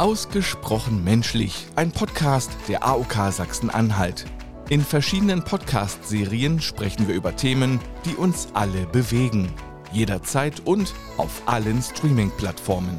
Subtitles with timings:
[0.00, 4.24] Ausgesprochen menschlich, ein Podcast der AOK Sachsen-Anhalt.
[4.70, 9.52] In verschiedenen Podcast-Serien sprechen wir über Themen, die uns alle bewegen.
[9.92, 12.96] Jederzeit und auf allen Streaming-Plattformen.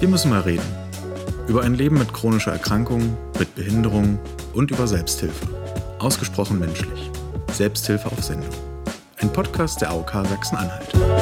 [0.00, 0.66] Wir müssen mal reden.
[1.46, 4.18] Über ein Leben mit chronischer Erkrankung, mit Behinderung
[4.54, 5.59] und über Selbsthilfe.
[6.00, 7.10] Ausgesprochen menschlich.
[7.52, 8.48] Selbsthilfe auf Sendung.
[9.18, 11.19] Ein Podcast der AOK Sachsen-Anhalt.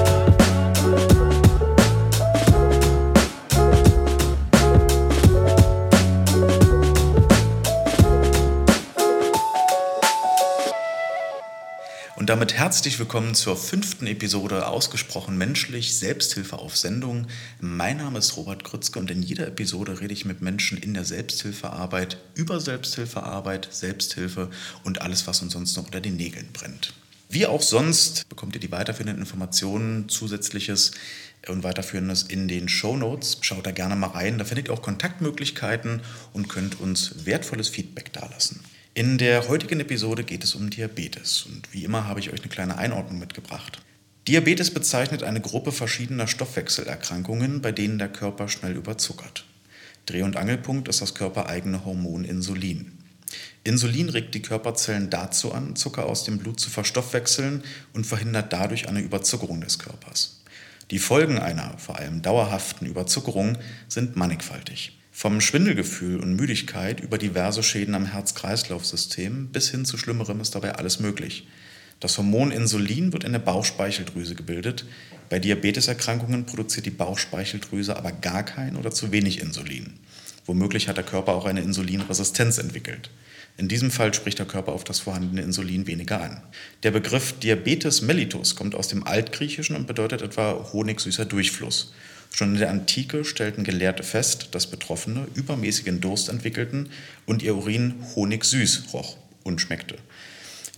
[12.28, 17.26] Und damit herzlich willkommen zur fünften Episode Ausgesprochen menschlich, Selbsthilfe auf Sendung.
[17.58, 21.06] Mein Name ist Robert Krützke und in jeder Episode rede ich mit Menschen in der
[21.06, 24.50] Selbsthilfearbeit über Selbsthilfearbeit, Selbsthilfe
[24.84, 26.92] und alles, was uns sonst noch unter den Nägeln brennt.
[27.30, 30.90] Wie auch sonst bekommt ihr die weiterführenden Informationen, zusätzliches
[31.46, 33.38] und weiterführendes in den Show Notes.
[33.40, 36.02] Schaut da gerne mal rein, da findet ihr auch Kontaktmöglichkeiten
[36.34, 38.60] und könnt uns wertvolles Feedback dalassen.
[38.98, 42.48] In der heutigen Episode geht es um Diabetes und wie immer habe ich euch eine
[42.48, 43.80] kleine Einordnung mitgebracht.
[44.26, 49.44] Diabetes bezeichnet eine Gruppe verschiedener Stoffwechselerkrankungen, bei denen der Körper schnell überzuckert.
[50.06, 52.98] Dreh- und Angelpunkt ist das körpereigene Hormon Insulin.
[53.62, 58.88] Insulin regt die Körperzellen dazu an, Zucker aus dem Blut zu verstoffwechseln und verhindert dadurch
[58.88, 60.42] eine Überzuckerung des Körpers.
[60.90, 64.97] Die Folgen einer vor allem dauerhaften Überzuckerung sind mannigfaltig.
[65.20, 70.76] Vom Schwindelgefühl und Müdigkeit über diverse Schäden am Herz-Kreislauf-System bis hin zu Schlimmerem ist dabei
[70.76, 71.48] alles möglich.
[71.98, 74.84] Das Hormon Insulin wird in der Bauchspeicheldrüse gebildet.
[75.28, 79.94] Bei Diabeteserkrankungen produziert die Bauchspeicheldrüse aber gar kein oder zu wenig Insulin.
[80.46, 83.10] Womöglich hat der Körper auch eine Insulinresistenz entwickelt.
[83.56, 86.40] In diesem Fall spricht der Körper auf das vorhandene Insulin weniger an.
[86.84, 91.92] Der Begriff Diabetes mellitus kommt aus dem Altgriechischen und bedeutet etwa honigsüßer Durchfluss.
[92.30, 96.90] Schon in der Antike stellten Gelehrte fest, dass Betroffene übermäßigen Durst entwickelten
[97.26, 99.96] und ihr Urin honigsüß roch und schmeckte.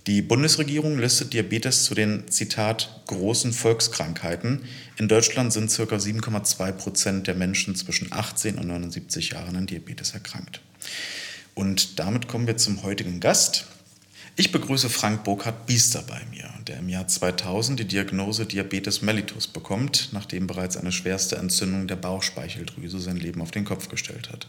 [0.07, 4.63] Die Bundesregierung listet Diabetes zu den, Zitat, großen Volkskrankheiten.
[4.97, 5.83] In Deutschland sind ca.
[5.83, 10.61] 7,2 Prozent der Menschen zwischen 18 und 79 Jahren an Diabetes erkrankt.
[11.53, 13.67] Und damit kommen wir zum heutigen Gast.
[14.41, 19.45] Ich begrüße Frank Burkhard Biester bei mir, der im Jahr 2000 die Diagnose Diabetes mellitus
[19.45, 24.47] bekommt, nachdem bereits eine schwerste Entzündung der Bauchspeicheldrüse sein Leben auf den Kopf gestellt hat.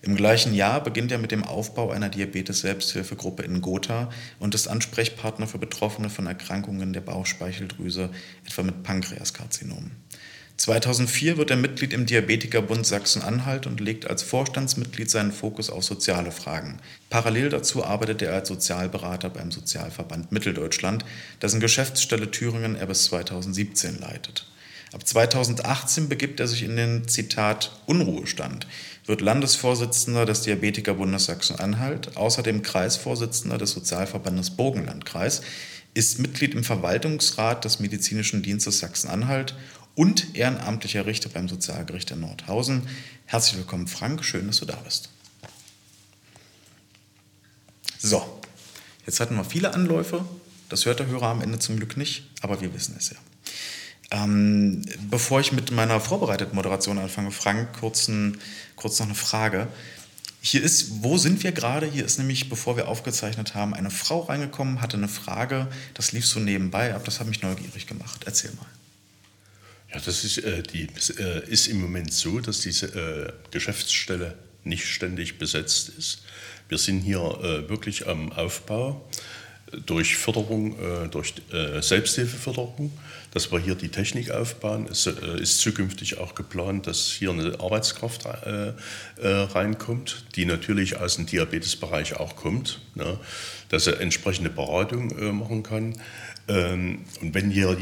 [0.00, 5.48] Im gleichen Jahr beginnt er mit dem Aufbau einer Diabetes-Selbsthilfegruppe in Gotha und ist Ansprechpartner
[5.48, 8.10] für Betroffene von Erkrankungen der Bauchspeicheldrüse,
[8.46, 9.90] etwa mit Pankreaskarzinom.
[10.56, 16.30] 2004 wird er Mitglied im Diabetikerbund Sachsen-Anhalt und legt als Vorstandsmitglied seinen Fokus auf soziale
[16.30, 16.78] Fragen.
[17.10, 21.04] Parallel dazu arbeitet er als Sozialberater beim Sozialverband Mitteldeutschland,
[21.40, 24.46] dessen Geschäftsstelle Thüringen er bis 2017 leitet.
[24.92, 28.66] Ab 2018 begibt er sich in den Zitat Unruhestand,
[29.06, 35.40] wird Landesvorsitzender des Diabetikerbundes Sachsen-Anhalt, außerdem Kreisvorsitzender des Sozialverbandes Burgenlandkreis,
[35.94, 39.54] ist Mitglied im Verwaltungsrat des Medizinischen Dienstes Sachsen-Anhalt
[39.94, 42.88] und ehrenamtlicher Richter beim Sozialgericht in Nordhausen.
[43.26, 44.24] Herzlich willkommen, Frank.
[44.24, 45.10] Schön, dass du da bist.
[47.98, 48.40] So,
[49.06, 50.24] jetzt hatten wir viele Anläufe.
[50.68, 53.16] Das hört der Hörer am Ende zum Glück nicht, aber wir wissen es ja.
[54.10, 58.38] Ähm, bevor ich mit meiner vorbereiteten Moderation anfange, Frank, kurz, ein,
[58.76, 59.68] kurz noch eine Frage.
[60.40, 61.86] Hier ist, wo sind wir gerade?
[61.86, 65.68] Hier ist nämlich, bevor wir aufgezeichnet haben, eine Frau reingekommen, hatte eine Frage.
[65.94, 68.22] Das lief so nebenbei ab, das hat mich neugierig gemacht.
[68.26, 68.66] Erzähl mal.
[69.92, 70.88] Ja, das ist, äh, die,
[71.18, 76.22] äh, ist im Moment so, dass diese äh, Geschäftsstelle nicht ständig besetzt ist.
[76.68, 79.06] Wir sind hier äh, wirklich am Aufbau
[79.86, 81.34] durch Förderung, äh, durch
[81.80, 82.92] Selbsthilfeförderung,
[83.32, 84.86] dass wir hier die Technik aufbauen.
[84.90, 88.26] Es ist zukünftig auch geplant, dass hier eine Arbeitskraft
[89.16, 93.18] reinkommt, die natürlich aus dem Diabetesbereich auch kommt, ne,
[93.70, 95.98] dass er entsprechende Beratung machen kann.
[96.48, 97.78] Ähm, und wenn, hier,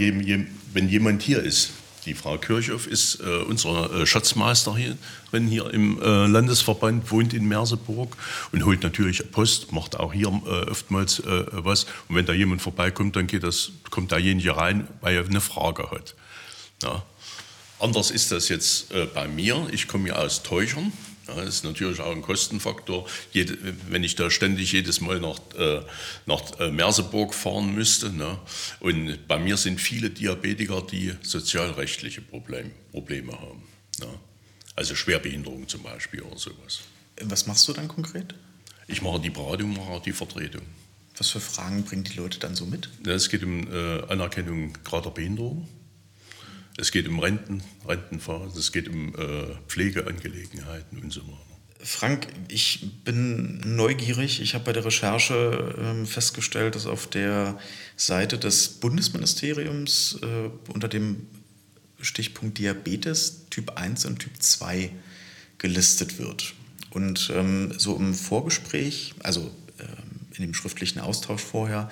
[0.72, 1.70] wenn jemand hier ist,
[2.10, 4.98] die Frau Kirchhoff ist äh, unsere äh, Schatzmeisterin
[5.30, 8.16] hier im äh, Landesverband, wohnt in Merseburg
[8.50, 11.84] und holt natürlich Post, macht auch hier äh, oftmals äh, was.
[12.08, 15.92] Und wenn da jemand vorbeikommt, dann geht das, kommt derjenige rein, weil er eine Frage
[15.92, 16.16] hat.
[16.82, 17.04] Ja.
[17.78, 19.68] Anders ist das jetzt äh, bei mir.
[19.70, 20.92] Ich komme ja aus Teuchern.
[21.36, 23.06] Das ist natürlich auch ein Kostenfaktor.
[23.32, 23.56] Jede,
[23.88, 25.82] wenn ich da ständig jedes Mal nach, äh,
[26.26, 28.10] nach äh, Merseburg fahren müsste.
[28.10, 28.38] Ne?
[28.80, 33.62] Und bei mir sind viele Diabetiker, die sozialrechtliche Problem, Probleme haben.
[34.00, 34.08] Ne?
[34.76, 36.80] Also Schwerbehinderung zum Beispiel oder sowas.
[37.22, 38.34] Was machst du dann konkret?
[38.86, 40.62] Ich mache die Beratung, mache die Vertretung.
[41.16, 42.88] Was für Fragen bringen die Leute dann so mit?
[43.06, 45.68] Es geht um äh, Anerkennung grader Behinderung.
[46.80, 51.50] Es geht um Renten, Rentenphase, es geht um äh, Pflegeangelegenheiten und so weiter.
[51.82, 54.40] Frank, ich bin neugierig.
[54.40, 57.58] Ich habe bei der Recherche äh, festgestellt, dass auf der
[57.96, 61.26] Seite des Bundesministeriums äh, unter dem
[62.00, 64.90] Stichpunkt Diabetes Typ 1 und Typ 2
[65.58, 66.54] gelistet wird.
[66.90, 69.86] Und ähm, so im Vorgespräch, also ähm,
[70.34, 71.90] in dem schriftlichen Austausch vorher,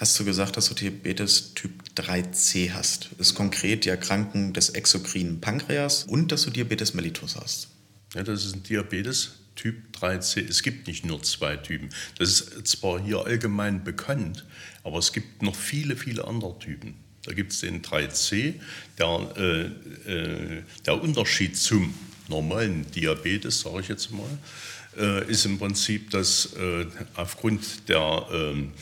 [0.00, 3.10] hast du gesagt, dass du Diabetes Typ 3c hast.
[3.18, 7.68] Das ist konkret die Erkrankung des exokrinen Pankreas und dass du Diabetes mellitus hast.
[8.14, 10.48] Ja, das ist ein Diabetes Typ 3c.
[10.48, 11.90] Es gibt nicht nur zwei Typen.
[12.18, 14.44] Das ist zwar hier allgemein bekannt,
[14.82, 16.94] aber es gibt noch viele, viele andere Typen.
[17.24, 18.54] Da gibt es den 3c,
[18.98, 21.94] der, äh, äh, der Unterschied zum
[22.28, 24.38] normalen Diabetes, sage ich jetzt mal,
[24.96, 28.72] äh, ist im Prinzip, dass äh, aufgrund der ähm,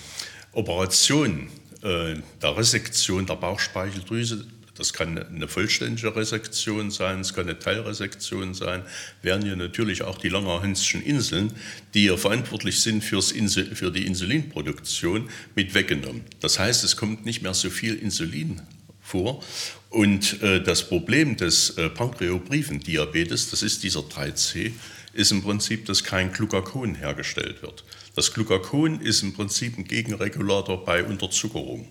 [0.53, 1.49] Operation,
[1.83, 4.45] der Resektion der Bauchspeicheldrüse
[4.81, 8.83] das kann eine vollständige Resektion sein, es kann eine Teilresektion sein,
[9.21, 11.53] werden hier natürlich auch die Langerhanschen Inseln,
[11.93, 16.25] die ja verantwortlich sind fürs Insul für die Insulinproduktion, mit weggenommen.
[16.41, 18.63] Das heißt, es kommt nicht mehr so viel Insulin
[19.03, 19.45] vor.
[19.91, 24.73] Und äh, das Problem des äh, Pankreobriefen-Diabetes, das ist dieser 3C,
[25.13, 27.85] ist im Prinzip, dass kein Glucagon hergestellt wird.
[28.15, 31.89] Das Glucagon ist im Prinzip ein Gegenregulator bei Unterzuckerung.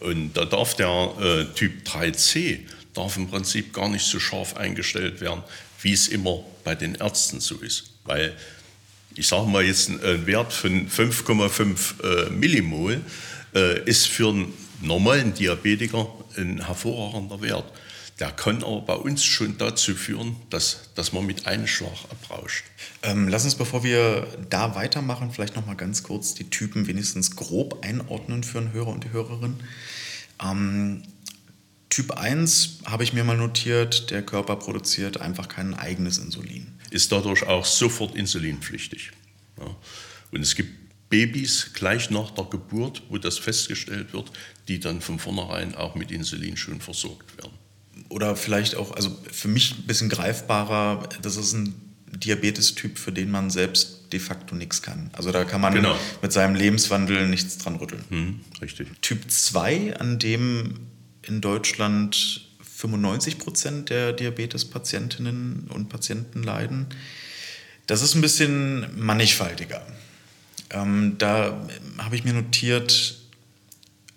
[0.00, 2.60] Und da darf der äh, Typ 3c
[2.92, 5.42] darf im Prinzip gar nicht so scharf eingestellt werden,
[5.82, 7.90] wie es immer bei den Ärzten so ist.
[8.04, 8.34] Weil
[9.14, 13.00] ich sage mal jetzt ein Wert von 5,5 äh, Millimol
[13.54, 16.06] äh, ist für einen normalen Diabetiker
[16.36, 17.64] ein hervorragender Wert.
[18.18, 22.64] Der kann aber bei uns schon dazu führen, dass, dass man mit einem Schlag abrauscht.
[23.02, 27.36] Ähm, lass uns, bevor wir da weitermachen, vielleicht noch mal ganz kurz die Typen wenigstens
[27.36, 29.56] grob einordnen für einen Hörer und die Hörerin.
[30.42, 31.02] Ähm,
[31.90, 36.68] typ 1 habe ich mir mal notiert, der Körper produziert einfach kein eigenes Insulin.
[36.90, 39.10] Ist dadurch auch sofort insulinpflichtig.
[39.58, 39.76] Ja.
[40.32, 40.70] Und es gibt
[41.10, 44.32] Babys gleich nach der Geburt, wo das festgestellt wird,
[44.68, 47.52] die dann von vornherein auch mit Insulin schon versorgt werden
[48.16, 51.74] oder vielleicht auch, also für mich ein bisschen greifbarer, das ist ein
[52.12, 55.10] Diabetes-Typ, für den man selbst de facto nichts kann.
[55.12, 55.94] Also da kann man genau.
[56.22, 58.02] mit seinem Lebenswandel nichts dran rütteln.
[58.08, 58.88] Hm, richtig.
[59.02, 60.78] Typ 2, an dem
[61.20, 66.86] in Deutschland 95 Prozent der Diabetes-Patientinnen und Patienten leiden,
[67.86, 69.86] das ist ein bisschen mannigfaltiger.
[70.70, 71.68] Ähm, da
[71.98, 73.15] habe ich mir notiert,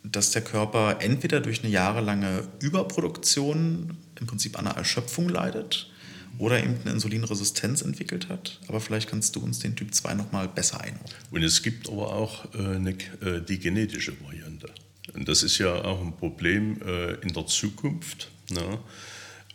[0.04, 5.90] dass der Körper entweder durch eine jahrelange Überproduktion im Prinzip an einer Erschöpfung leidet
[6.38, 8.60] oder eben eine Insulinresistenz entwickelt hat.
[8.68, 11.18] Aber vielleicht kannst du uns den Typ 2 nochmal besser einordnen.
[11.32, 14.70] Und es gibt aber auch äh, eine, äh, die genetische Variante.
[15.14, 18.32] Und das ist ja auch ein Problem äh, in der Zukunft.
[18.52, 18.80] Ne?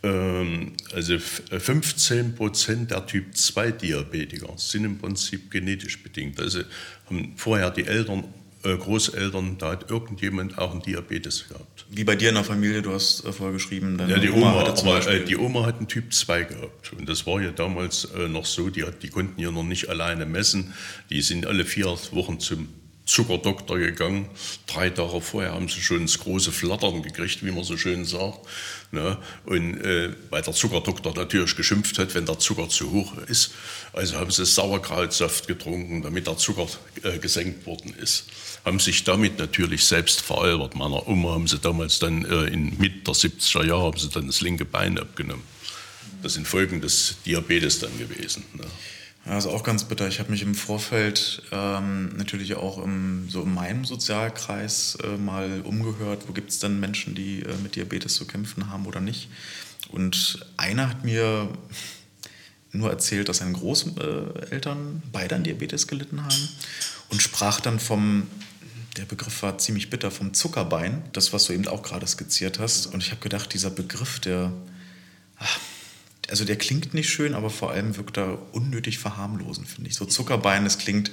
[0.03, 6.39] Ähm, also 15 Prozent der Typ 2 Diabetiker sind im Prinzip genetisch bedingt.
[6.39, 6.61] Also
[7.09, 8.25] haben vorher die Eltern
[8.73, 11.85] Großeltern, da hat irgendjemand auch einen Diabetes gehabt.
[11.89, 14.53] Wie bei dir in der Familie, du hast äh, vorher geschrieben, deine ja, die Oma,
[14.53, 16.93] Oma hatte aber, äh, die Oma hat einen Typ 2 gehabt.
[16.93, 20.25] Und das war ja damals äh, noch so, die, die konnten ja noch nicht alleine
[20.25, 20.73] messen.
[21.09, 22.69] Die sind alle vier Wochen zum
[23.05, 24.27] Zuckerdoktor gegangen.
[24.65, 28.39] Drei Tage vorher haben sie schon das große Flattern gekriegt, wie man so schön sagt.
[28.91, 29.17] Ne?
[29.45, 33.51] Und äh, weil der Zuckerdoktor natürlich geschimpft hat, wenn der Zucker zu hoch ist.
[33.93, 36.67] Also haben sie Sauerkrautsaft getrunken, damit der Zucker
[37.03, 38.25] äh, gesenkt worden ist.
[38.65, 40.75] Haben sich damit natürlich selbst veralbert.
[40.75, 44.25] Meiner Oma haben sie damals dann äh, in Mitte der 70er Jahre haben sie dann
[44.25, 45.43] das linke Bein abgenommen.
[46.23, 48.45] Das sind Folgen des Diabetes dann gewesen.
[48.53, 48.65] Ne?
[49.25, 50.07] Ja, ist auch ganz bitter.
[50.07, 55.61] Ich habe mich im Vorfeld ähm, natürlich auch im, so in meinem Sozialkreis äh, mal
[55.61, 59.29] umgehört, wo gibt es denn Menschen, die äh, mit Diabetes zu kämpfen haben oder nicht.
[59.89, 61.49] Und einer hat mir
[62.71, 66.49] nur erzählt, dass seine Großeltern beide an Diabetes gelitten haben
[67.09, 68.27] und sprach dann vom,
[68.95, 72.87] der Begriff war ziemlich bitter, vom Zuckerbein, das, was du eben auch gerade skizziert hast.
[72.87, 74.51] Und ich habe gedacht, dieser Begriff, der...
[75.37, 75.59] Ach,
[76.29, 79.95] also der klingt nicht schön, aber vor allem wirkt er unnötig verharmlosend, finde ich.
[79.95, 81.11] So Zuckerbein, das klingt,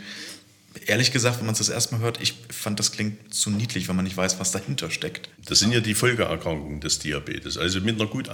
[0.86, 3.96] ehrlich gesagt, wenn man es das erstmal hört, ich fand, das klingt zu niedlich, wenn
[3.96, 5.28] man nicht weiß, was dahinter steckt.
[5.44, 7.58] Das sind ja die Folgeerkrankungen des Diabetes.
[7.58, 8.30] Also mit, einer gut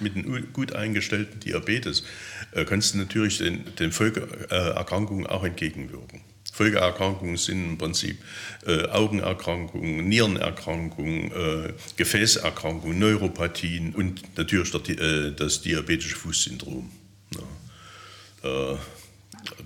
[0.00, 2.04] mit einem gut eingestellten Diabetes
[2.52, 6.22] äh, kannst du natürlich den, den Folgeerkrankungen auch entgegenwirken.
[6.52, 8.18] Folgeerkrankungen sind im Prinzip
[8.66, 16.90] äh, Augenerkrankungen, Nierenerkrankungen, äh, Gefäßerkrankungen, Neuropathien und natürlich der, äh, das diabetische Fußsyndrom.
[18.42, 18.72] Ja.
[18.72, 18.76] Äh,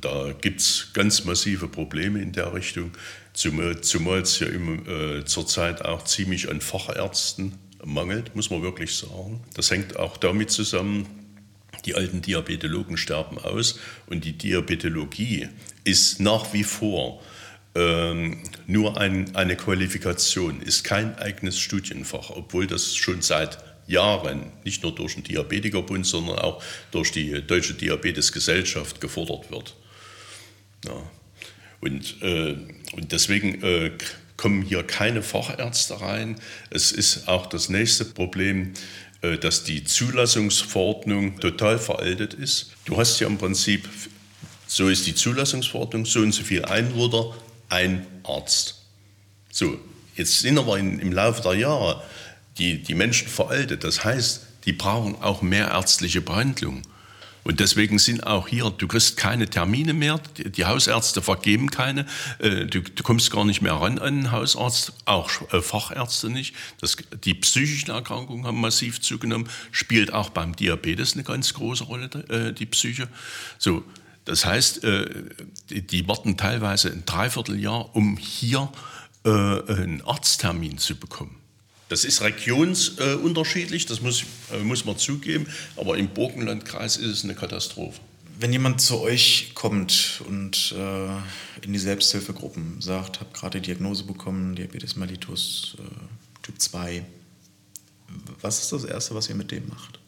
[0.00, 2.92] da gibt es ganz massive Probleme in der Richtung,
[3.32, 8.96] zumal, zumal es ja im, äh, zurzeit auch ziemlich an Fachärzten mangelt, muss man wirklich
[8.96, 9.42] sagen.
[9.54, 11.06] Das hängt auch damit zusammen,
[11.84, 15.48] die alten Diabetologen sterben aus und die Diabetologie
[15.84, 17.22] ist nach wie vor
[17.74, 24.82] ähm, nur ein, eine Qualifikation, ist kein eigenes Studienfach, obwohl das schon seit Jahren nicht
[24.82, 29.74] nur durch den Diabetikerbund, sondern auch durch die Deutsche Diabetesgesellschaft gefordert wird.
[30.84, 31.02] Ja.
[31.80, 32.56] Und, äh,
[32.92, 33.90] und deswegen äh,
[34.36, 36.36] kommen hier keine Fachärzte rein.
[36.70, 38.72] Es ist auch das nächste Problem,
[39.40, 42.72] dass die Zulassungsverordnung total veraltet ist.
[42.84, 43.88] Du hast ja im Prinzip,
[44.66, 47.34] so ist die Zulassungsverordnung, so und so viel Einwohner,
[47.68, 48.82] ein Arzt.
[49.50, 49.78] So,
[50.16, 52.02] jetzt sind aber in, im Laufe der Jahre
[52.58, 53.84] die, die Menschen veraltet.
[53.84, 56.82] Das heißt, die brauchen auch mehr ärztliche Behandlung.
[57.44, 62.06] Und deswegen sind auch hier, du kriegst keine Termine mehr, die, Hausärzte vergeben keine,
[62.38, 66.54] äh, du, du, kommst gar nicht mehr ran an einen Hausarzt, auch äh, Fachärzte nicht.
[66.80, 72.08] Das, die psychischen Erkrankungen haben massiv zugenommen, spielt auch beim Diabetes eine ganz große Rolle,
[72.30, 73.08] äh, die Psyche.
[73.58, 73.84] So,
[74.24, 74.80] das heißt,
[75.68, 78.72] die, warten teilweise ein Dreivierteljahr, um hier
[79.22, 81.43] einen Arzttermin zu bekommen.
[81.88, 87.34] Das ist regionsunterschiedlich, das muss, äh, muss man zugeben, aber im Burgenlandkreis ist es eine
[87.34, 88.00] Katastrophe.
[88.38, 94.56] Wenn jemand zu euch kommt und äh, in die Selbsthilfegruppen sagt, habe gerade Diagnose bekommen,
[94.56, 97.04] Diabetes mellitus äh, Typ 2,
[98.40, 100.00] was ist das Erste, was ihr mit dem macht?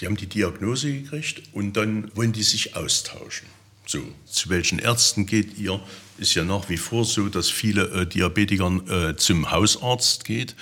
[0.00, 3.48] Die haben die Diagnose gekriegt und dann wollen die sich austauschen.
[3.86, 5.80] So, zu welchen Ärzten geht ihr?
[6.16, 10.54] Ist ja nach wie vor so, dass viele äh, Diabetiker äh, zum Hausarzt geht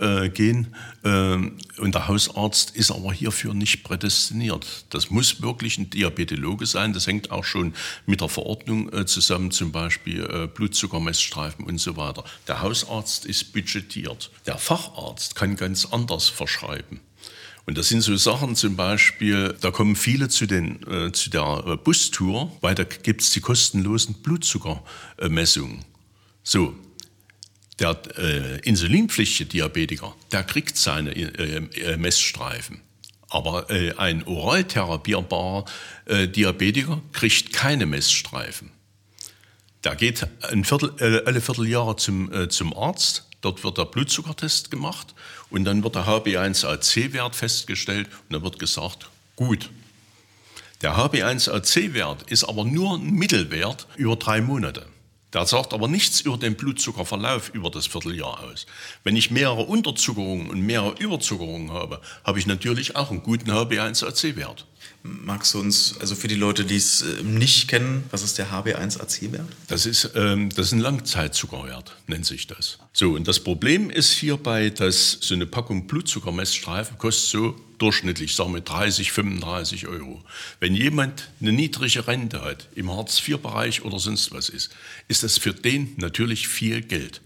[0.00, 0.74] äh, gehen.
[1.04, 4.86] Ähm, und der Hausarzt ist aber hierfür nicht prädestiniert.
[4.90, 6.92] Das muss wirklich ein Diabetologe sein.
[6.92, 7.74] Das hängt auch schon
[8.06, 12.24] mit der Verordnung äh, zusammen, zum Beispiel äh, Blutzuckermessstreifen und so weiter.
[12.48, 14.30] Der Hausarzt ist budgetiert.
[14.46, 17.00] Der Facharzt kann ganz anders verschreiben.
[17.66, 21.78] Und das sind so Sachen zum Beispiel, da kommen viele zu, den, äh, zu der
[21.82, 25.82] Bustour, weil da gibt es die kostenlosen Blutzuckermessungen.
[26.42, 26.74] So,
[27.78, 32.80] der äh, insulinpflichtige Diabetiker, der kriegt seine äh, äh, Messstreifen.
[33.28, 35.64] Aber äh, ein oral therapierbarer
[36.06, 38.70] äh, Diabetiker kriegt keine Messstreifen.
[39.82, 40.26] Der geht
[40.62, 45.14] Viertel, äh, alle Vierteljahre zum, zum Arzt, dort wird der Blutzuckertest gemacht
[45.50, 49.70] und dann wird der HB1AC-Wert festgestellt und dann wird gesagt, gut.
[50.80, 54.86] Der HB1AC-Wert ist aber nur ein Mittelwert über drei Monate.
[55.34, 58.66] Der sagt aber nichts über den Blutzuckerverlauf über das Vierteljahr aus.
[59.02, 64.64] Wenn ich mehrere Unterzuckerungen und mehrere Überzuckerungen habe, habe ich natürlich auch einen guten HB1AC-Wert.
[65.02, 68.50] Magst du uns, also für die Leute, die es äh, nicht kennen, was ist der
[68.50, 69.46] HB1AC-Wert?
[69.68, 72.78] Das ist, ähm, das ist ein Langzeitzuckerwert, nennt sich das.
[72.94, 78.54] So, und das Problem ist hierbei, dass so eine Packung Blutzuckermessstreifen kostet so durchschnittlich, sagen
[78.54, 80.22] wir 30, 35 Euro.
[80.58, 84.70] Wenn jemand eine niedrige Rente hat, im Hartz-IV-Bereich oder sonst was ist,
[85.08, 87.20] ist das für den natürlich viel Geld.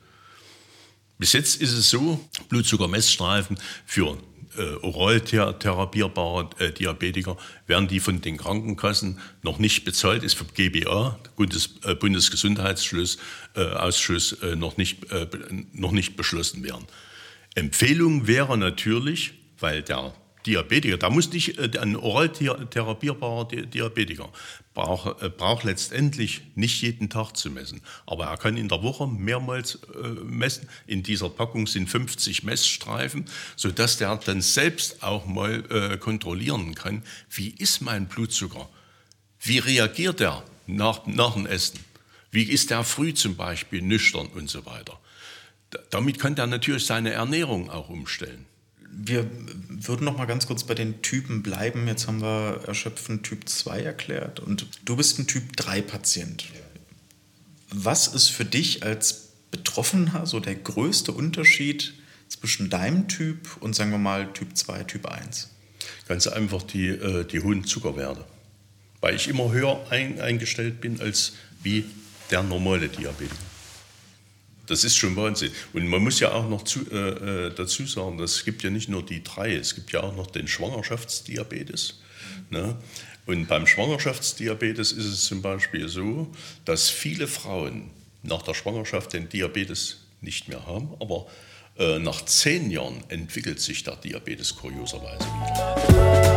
[1.18, 4.18] Bis jetzt ist es so, Blutzuckermessstreifen für
[4.58, 7.36] äh, oral therapierbare äh, Diabetiker
[7.66, 14.56] werden die von den Krankenkassen noch nicht bezahlt, ist vom GBA, Bundes, äh, Bundesgesundheitsausschuss, äh,
[14.56, 15.26] noch, nicht, äh,
[15.72, 16.84] noch nicht beschlossen werden.
[17.54, 20.12] Empfehlung wäre natürlich, weil der
[20.46, 24.30] Diabetiker, da muss nicht äh, ein oral therapierbarer Diabetiker,
[24.74, 27.82] braucht, äh, braucht letztendlich nicht jeden Tag zu messen.
[28.06, 30.68] Aber er kann in der Woche mehrmals äh, messen.
[30.86, 33.24] In dieser Packung sind 50 Messstreifen,
[33.56, 38.68] sodass der dann selbst auch mal kontrollieren kann, wie ist mein Blutzucker?
[39.40, 41.80] Wie reagiert er nach, nach dem Essen?
[42.30, 44.98] Wie ist er früh zum Beispiel nüchtern und so weiter?
[45.90, 48.46] Damit kann er natürlich seine Ernährung auch umstellen
[48.90, 49.30] wir
[49.68, 51.86] würden noch mal ganz kurz bei den Typen bleiben.
[51.86, 56.44] Jetzt haben wir erschöpfend Typ 2 erklärt und du bist ein Typ 3 Patient.
[57.70, 61.94] Was ist für dich als Betroffener so der größte Unterschied
[62.28, 65.50] zwischen deinem Typ und sagen wir mal Typ 2, Typ 1?
[66.06, 68.24] Ganz einfach die, äh, die hohen Zuckerwerte.
[69.00, 71.84] Weil ich immer höher ein, eingestellt bin als wie
[72.30, 73.47] der normale Diabetiker.
[74.68, 75.50] Das ist schon Wahnsinn.
[75.72, 78.88] Und man muss ja auch noch zu, äh, äh dazu sagen, es gibt ja nicht
[78.88, 82.00] nur die drei, es gibt ja auch noch den Schwangerschaftsdiabetes.
[82.50, 82.76] Ne?
[83.26, 86.30] Und beim Schwangerschaftsdiabetes ist es zum Beispiel so,
[86.64, 87.90] dass viele Frauen
[88.22, 91.26] nach der Schwangerschaft den Diabetes nicht mehr haben, aber
[91.78, 96.27] äh, nach zehn Jahren entwickelt sich der Diabetes kurioserweise wieder.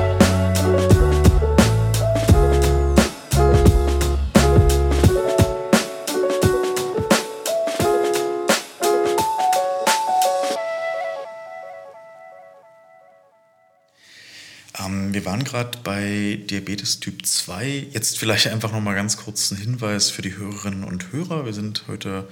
[15.32, 17.88] Waren gerade bei Diabetes Typ 2.
[17.94, 21.46] Jetzt vielleicht einfach noch mal ganz kurz ein Hinweis für die Hörerinnen und Hörer.
[21.46, 22.28] Wir sind heute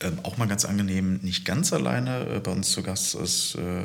[0.00, 2.36] ähm, auch mal ganz angenehm nicht ganz alleine.
[2.36, 3.82] Äh, bei uns zu Gast ist äh,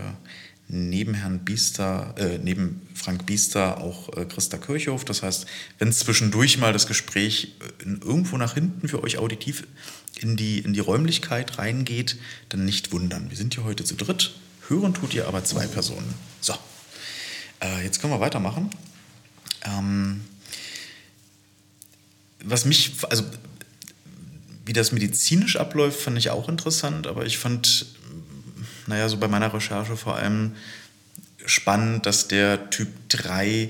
[0.67, 5.03] neben Herrn Biester, äh, neben Frank Biester auch äh, Christa Kirchhoff.
[5.03, 5.47] Das heißt,
[5.79, 9.65] wenn zwischendurch mal das Gespräch äh, irgendwo nach hinten für euch auditiv
[10.19, 12.17] in die, in die Räumlichkeit reingeht,
[12.49, 13.31] dann nicht wundern.
[13.31, 14.35] Wir sind hier heute zu dritt.
[14.67, 16.13] Hören tut ihr aber zwei Personen.
[16.39, 16.53] So,
[17.61, 18.69] äh, jetzt können wir weitermachen.
[19.63, 20.21] Ähm,
[22.43, 23.23] was mich, also
[24.65, 27.87] wie das medizinisch abläuft, fand ich auch interessant, aber ich fand
[28.87, 30.55] naja, so bei meiner Recherche vor allem
[31.45, 33.69] spannend, dass der Typ 3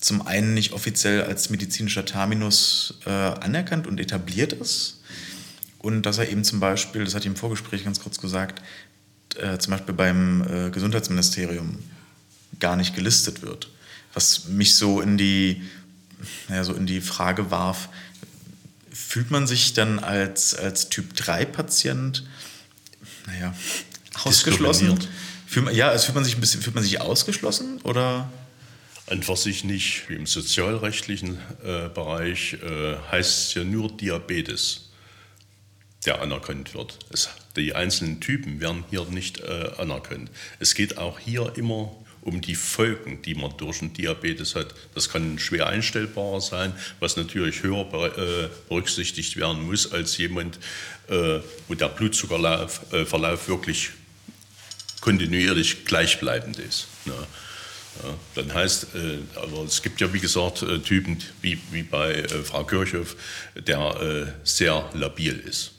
[0.00, 5.00] zum einen nicht offiziell als medizinischer Terminus äh, anerkannt und etabliert ist
[5.78, 8.62] und dass er eben zum Beispiel, das hat ich im Vorgespräch ganz kurz gesagt,
[9.36, 11.78] äh, zum Beispiel beim äh, Gesundheitsministerium
[12.58, 13.68] gar nicht gelistet wird.
[14.14, 15.62] Was mich so in die,
[16.48, 17.88] naja, so in die Frage warf,
[18.92, 22.24] fühlt man sich dann als, als Typ 3-Patient,
[23.26, 23.54] naja,
[24.24, 24.98] ausgeschlossen?
[25.46, 28.30] Fühlt, ja, also fühlt man sich ein bisschen, fühlt man sich ausgeschlossen oder?
[29.06, 34.90] Einfach sich nicht, wie im sozialrechtlichen äh, Bereich äh, heißt es ja nur Diabetes,
[36.06, 36.96] der anerkannt wird.
[37.10, 40.30] Es, die einzelnen Typen werden hier nicht äh, anerkannt.
[40.58, 44.74] Es geht auch hier immer um die Folgen, die man durch den Diabetes hat.
[44.94, 50.58] Das kann schwer einstellbarer sein, was natürlich höher äh, berücksichtigt werden muss als jemand,
[51.08, 53.90] äh, wo der Blutzuckerverlauf äh, wirklich
[55.00, 56.86] kontinuierlich gleichbleibend ist.
[57.06, 57.14] Ja,
[58.34, 58.88] dann heißt,
[59.34, 63.16] aber es gibt ja wie gesagt Typen wie, wie bei Frau Kirchhoff,
[63.56, 65.72] der sehr labil ist.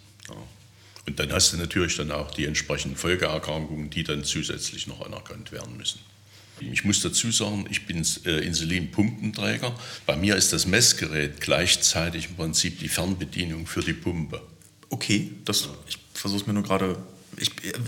[1.07, 5.51] Und dann hast du natürlich dann auch die entsprechenden Folgeerkrankungen, die dann zusätzlich noch anerkannt
[5.51, 5.99] werden müssen.
[6.59, 9.73] Ich muss dazu sagen, ich bin äh, Insulinpumpenträger.
[10.05, 14.41] Bei mir ist das Messgerät gleichzeitig im Prinzip die Fernbedienung für die Pumpe.
[14.89, 16.97] Okay, das, ich versuche es mir nur gerade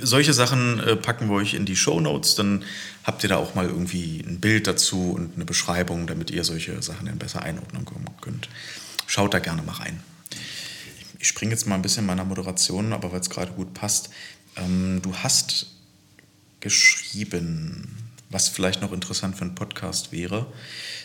[0.01, 2.63] solche Sachen äh, packen wir euch in die Show Notes, dann
[3.03, 6.81] habt ihr da auch mal irgendwie ein Bild dazu und eine Beschreibung, damit ihr solche
[6.81, 7.85] Sachen dann besser einordnen
[8.21, 8.49] könnt.
[9.05, 10.01] Schaut da gerne mal rein.
[11.23, 14.09] Ich springe jetzt mal ein bisschen meiner Moderation, aber weil es gerade gut passt.
[14.57, 15.67] Ähm, du hast
[16.59, 20.51] geschrieben, was vielleicht noch interessant für einen Podcast wäre.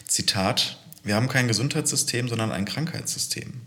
[0.08, 3.60] Zitat: Wir haben kein Gesundheitssystem, sondern ein Krankheitssystem.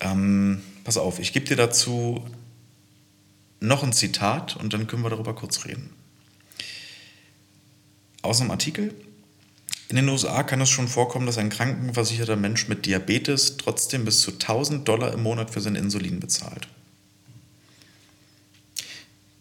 [0.00, 2.26] Ähm, pass auf, ich gebe dir dazu
[3.60, 5.90] noch ein Zitat und dann können wir darüber kurz reden.
[8.22, 8.94] Aus einem Artikel.
[9.92, 14.22] In den USA kann es schon vorkommen, dass ein krankenversicherter Mensch mit Diabetes trotzdem bis
[14.22, 16.66] zu 1000 Dollar im Monat für sein Insulin bezahlt.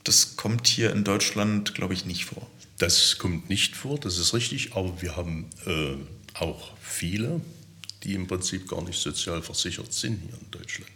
[0.03, 2.45] Das kommt hier in Deutschland, glaube ich, nicht vor.
[2.79, 5.95] Das kommt nicht vor, das ist richtig, aber wir haben äh,
[6.33, 7.39] auch viele,
[8.03, 10.91] die im Prinzip gar nicht sozial versichert sind hier in Deutschland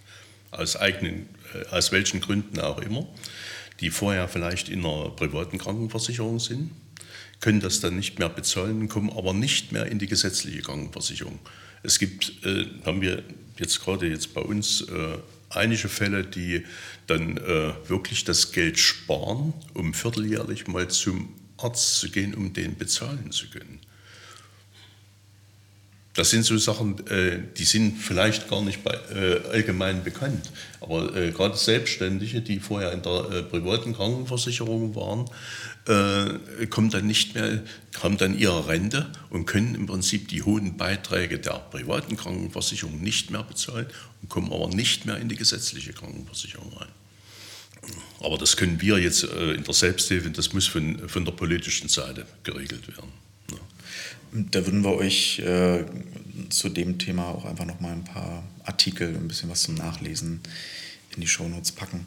[0.51, 3.07] aus eigenen, äh, aus welchen Gründen auch immer,
[3.79, 6.71] die vorher vielleicht in einer privaten Krankenversicherung sind,
[7.39, 11.39] können das dann nicht mehr bezahlen, kommen aber nicht mehr in die gesetzliche Krankenversicherung.
[11.83, 13.23] Es gibt, äh, haben wir
[13.57, 15.17] jetzt gerade jetzt bei uns äh,
[15.49, 16.63] einige Fälle, die
[17.07, 22.75] dann äh, wirklich das Geld sparen, um vierteljährlich mal zum Arzt zu gehen, um den
[22.75, 23.79] bezahlen zu können.
[26.15, 30.49] Das sind so Sachen, äh, die sind vielleicht gar nicht bei, äh, allgemein bekannt.
[30.79, 35.25] Aber äh, gerade Selbstständige, die vorher in der äh, privaten Krankenversicherung waren,
[35.87, 37.61] äh, kommen dann nicht mehr,
[38.01, 43.29] haben dann ihre Rente und können im Prinzip die hohen Beiträge der privaten Krankenversicherung nicht
[43.29, 43.87] mehr bezahlen
[44.21, 46.87] und kommen aber nicht mehr in die gesetzliche Krankenversicherung rein.
[48.21, 51.89] Aber das können wir jetzt äh, in der Selbsthilfe, das muss von, von der politischen
[51.89, 53.24] Seite geregelt werden.
[54.37, 55.85] Da würden wir euch äh,
[56.49, 60.41] zu dem Thema auch einfach noch mal ein paar Artikel, ein bisschen was zum Nachlesen
[61.15, 62.05] in die Shownotes packen.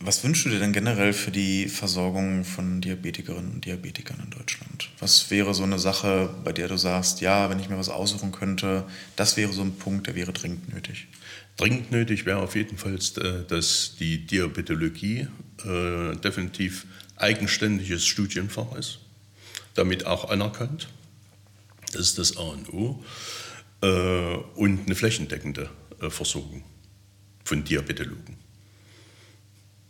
[0.00, 4.88] Was wünschst du dir denn generell für die Versorgung von Diabetikerinnen und Diabetikern in Deutschland?
[5.00, 8.32] Was wäre so eine Sache, bei der du sagst, ja, wenn ich mir was aussuchen
[8.32, 11.08] könnte, das wäre so ein Punkt, der wäre dringend nötig?
[11.58, 15.28] Dringend nötig wäre auf jeden Fall, äh, dass die Diabetologie
[15.66, 19.00] äh, definitiv eigenständiges Studienfach ist,
[19.74, 20.88] damit auch anerkannt
[21.94, 23.04] das ist das A und O.
[23.82, 26.64] Äh, und eine flächendeckende äh, Versorgung
[27.44, 28.36] von Diabetologen.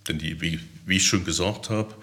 [0.09, 1.95] Denn die, wie, wie, ich schon gesagt habe,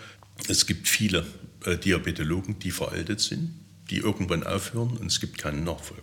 [0.48, 1.26] es gibt viele
[1.66, 3.54] äh, Diabetologen, die veraltet sind,
[3.90, 6.02] die irgendwann aufhören und es gibt keinen Nachfolger.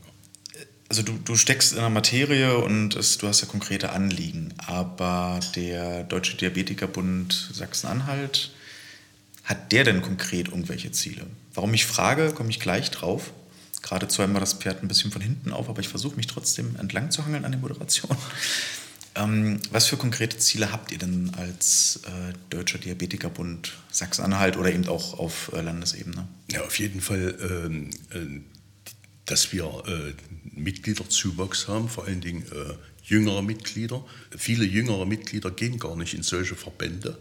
[0.89, 5.41] Also du, du steckst in der Materie und es, du hast ja konkrete Anliegen, aber
[5.55, 8.53] der Deutsche Diabetikerbund Sachsen-Anhalt
[9.45, 11.27] hat der denn konkret irgendwelche Ziele?
[11.55, 13.33] Warum ich frage, komme ich gleich drauf.
[13.83, 16.77] Gerade zu einmal das Pferd ein bisschen von hinten auf, aber ich versuche mich trotzdem
[16.77, 18.17] entlang zu hangeln an der Moderation.
[19.19, 24.87] Ähm, was für konkrete Ziele habt ihr denn als äh, Deutscher Diabetikerbund Sachsen-Anhalt oder eben
[24.87, 26.29] auch auf äh, Landesebene?
[26.51, 28.41] Ja, auf jeden Fall, ähm, äh,
[29.25, 30.15] dass wir äh,
[30.53, 34.05] Mitgliederzuwachs haben, vor allen Dingen äh, jüngere Mitglieder.
[34.37, 37.19] Viele jüngere Mitglieder gehen gar nicht in solche Verbände.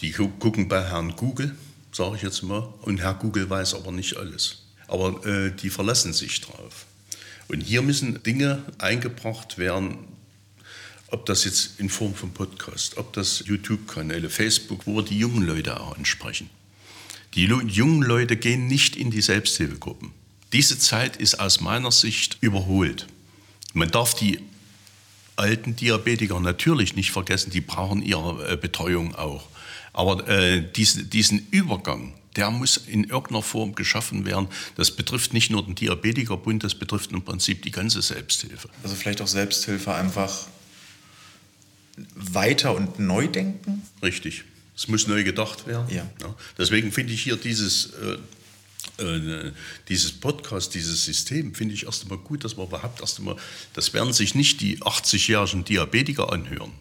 [0.00, 1.56] Die gucken bei Herrn Google,
[1.90, 4.65] sage ich jetzt mal, und Herr Google weiß aber nicht alles.
[4.88, 6.86] Aber äh, die verlassen sich drauf.
[7.48, 9.98] Und hier müssen Dinge eingebracht werden,
[11.08, 15.46] ob das jetzt in Form von Podcast, ob das YouTube-Kanäle, Facebook, wo wir die jungen
[15.46, 16.50] Leute auch ansprechen.
[17.34, 20.10] Die jungen Leute gehen nicht in die Selbsthilfegruppen.
[20.52, 23.06] Diese Zeit ist aus meiner Sicht überholt.
[23.74, 24.40] Man darf die
[25.36, 29.44] alten Diabetiker natürlich nicht vergessen, die brauchen ihre äh, Betreuung auch.
[29.92, 34.48] Aber äh, diesen, diesen Übergang, der muss in irgendeiner Form geschaffen werden.
[34.76, 38.68] Das betrifft nicht nur den Diabetikerbund, das betrifft im Prinzip die ganze Selbsthilfe.
[38.82, 40.46] Also vielleicht auch Selbsthilfe einfach
[42.14, 43.82] weiter und neu denken?
[44.02, 44.44] Richtig.
[44.76, 45.86] Es muss neu gedacht werden.
[45.88, 46.06] Ja.
[46.20, 46.34] ja.
[46.58, 47.94] Deswegen finde ich hier dieses,
[48.98, 49.52] äh, äh,
[49.88, 53.36] dieses Podcast, dieses System, finde ich erst einmal gut, dass man überhaupt erst einmal,
[53.72, 56.72] das werden sich nicht die 80-jährigen Diabetiker anhören.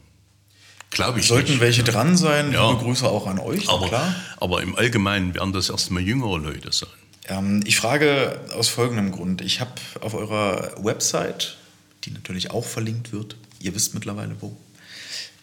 [0.96, 1.60] Glaube ich Sollten nicht.
[1.60, 2.70] welche dran sein, ja.
[2.70, 4.16] liebe Grüße auch an euch, aber, klar.
[4.38, 6.88] Aber im Allgemeinen werden das erstmal jüngere Leute sein.
[7.28, 9.42] Ähm, ich frage aus folgendem Grund.
[9.42, 11.58] Ich habe auf eurer Website,
[12.06, 14.56] die natürlich auch verlinkt wird, ihr wisst mittlerweile wo,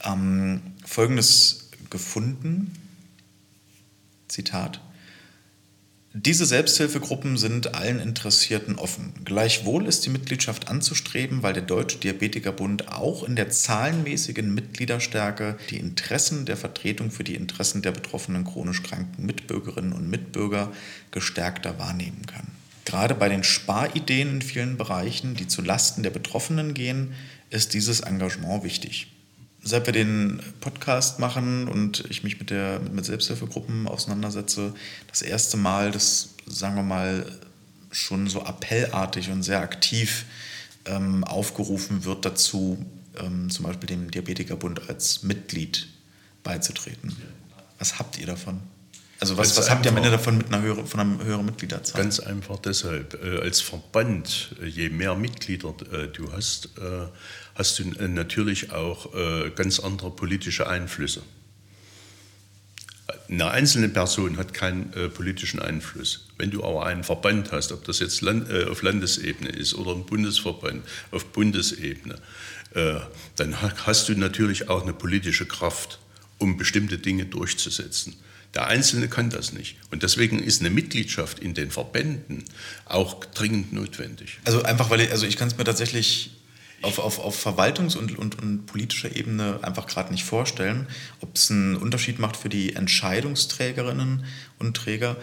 [0.05, 2.75] ähm, Folgendes gefunden.
[4.29, 4.81] Zitat.
[6.15, 9.15] Diese Selbsthilfegruppen sind allen Interessierten offen.
[9.25, 15.79] Gleichwohl ist die Mitgliedschaft anzustreben, weil der Deutsche Diabetikerbund auch in der zahlenmäßigen Mitgliederstärke die
[15.79, 20.71] Interessen der Vertretung für die Interessen der betroffenen chronisch kranken Mitbürgerinnen und Mitbürger
[21.13, 22.49] gestärkter wahrnehmen kann.
[22.85, 27.15] Gerade bei den Sparideen in vielen Bereichen, die zu Lasten der Betroffenen gehen,
[27.49, 29.12] ist dieses Engagement wichtig
[29.63, 34.75] seit wir den Podcast machen und ich mich mit, der, mit Selbsthilfegruppen auseinandersetze,
[35.09, 37.25] das erste Mal, das sagen wir mal
[37.91, 40.25] schon so appellartig und sehr aktiv
[40.87, 42.85] ähm, aufgerufen wird dazu,
[43.19, 45.89] ähm, zum Beispiel dem Diabetikerbund als Mitglied
[46.43, 47.15] beizutreten.
[47.79, 48.61] Was habt ihr davon?
[49.21, 52.03] Also was, was habt ihr am Ende davon mit einer höheren, von einer höheren Mitgliederzahl?
[52.03, 53.23] Ganz einfach deshalb.
[53.23, 56.71] Äh, als Verband, äh, je mehr Mitglieder äh, du hast,
[57.55, 59.11] hast du natürlich auch
[59.55, 61.23] ganz andere politische Einflüsse.
[63.29, 66.29] Eine einzelne Person hat keinen politischen Einfluss.
[66.39, 70.85] Wenn du aber einen Verband hast, ob das jetzt auf Landesebene ist oder ein Bundesverband
[71.11, 72.17] auf Bundesebene,
[73.37, 75.99] dann hast du natürlich auch eine politische Kraft,
[76.39, 78.17] um bestimmte Dinge durchzusetzen.
[78.55, 79.77] Der Einzelne kann das nicht.
[79.91, 82.45] Und deswegen ist eine Mitgliedschaft in den Verbänden
[82.85, 84.39] auch dringend notwendig.
[84.45, 86.33] Also einfach, weil ich, also ich kann es mir tatsächlich
[86.83, 90.87] auf, auf, auf Verwaltungs- und, und, und politischer Ebene einfach gerade nicht vorstellen,
[91.21, 94.25] ob es einen Unterschied macht für die Entscheidungsträgerinnen
[94.59, 95.17] und Träger,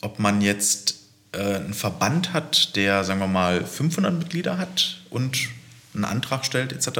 [0.00, 0.96] ob man jetzt
[1.32, 5.48] äh, einen Verband hat, der, sagen wir mal, 500 Mitglieder hat und
[5.94, 6.98] einen Antrag stellt etc.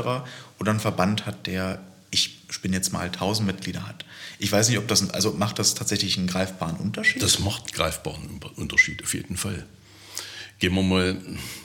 [0.58, 4.04] oder einen Verband hat, der, ich spinne jetzt mal, 1000 Mitglieder hat.
[4.38, 7.22] Ich weiß nicht, ob das, also macht das tatsächlich einen greifbaren Unterschied?
[7.22, 9.66] Das macht einen greifbaren Unterschied, auf jeden Fall.
[10.58, 11.16] Gehen wir mal,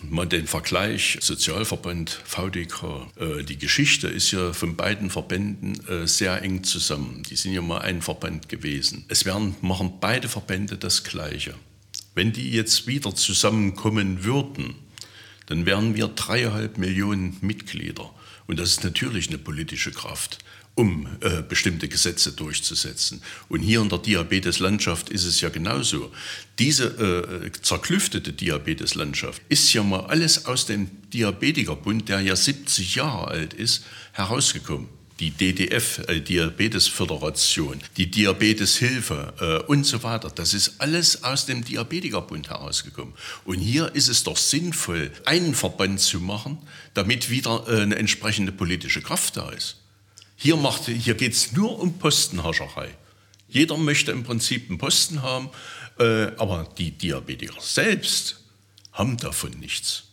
[0.07, 3.07] mal den Vergleich Sozialverband VDK.
[3.19, 7.23] Äh, die Geschichte ist ja von beiden Verbänden äh, sehr eng zusammen.
[7.27, 9.05] Die sind ja mal ein Verband gewesen.
[9.07, 11.55] Es werden, machen beide Verbände das Gleiche.
[12.13, 14.75] Wenn die jetzt wieder zusammenkommen würden,
[15.47, 18.13] dann wären wir dreieinhalb Millionen Mitglieder.
[18.45, 20.37] Und das ist natürlich eine politische Kraft
[20.75, 23.21] um äh, bestimmte Gesetze durchzusetzen.
[23.47, 26.11] Und hier in der Diabeteslandschaft ist es ja genauso.
[26.57, 26.85] Diese
[27.45, 33.53] äh, zerklüftete Diabeteslandschaft ist ja mal alles aus dem Diabetikerbund, der ja 70 Jahre alt
[33.53, 33.83] ist,
[34.13, 34.89] herausgekommen.
[35.19, 40.31] Die DDF, äh, Diabetesföderation, die Diabeteshilfe äh, und so weiter.
[40.33, 43.13] Das ist alles aus dem Diabetikerbund herausgekommen.
[43.45, 46.57] Und hier ist es doch sinnvoll, einen Verband zu machen,
[46.95, 49.82] damit wieder äh, eine entsprechende politische Kraft da ist.
[50.43, 52.89] Hier, hier geht es nur um Postenhascherei.
[53.47, 55.47] Jeder möchte im Prinzip einen Posten haben,
[55.99, 58.43] äh, aber die Diabetiker selbst
[58.91, 60.03] haben davon nichts.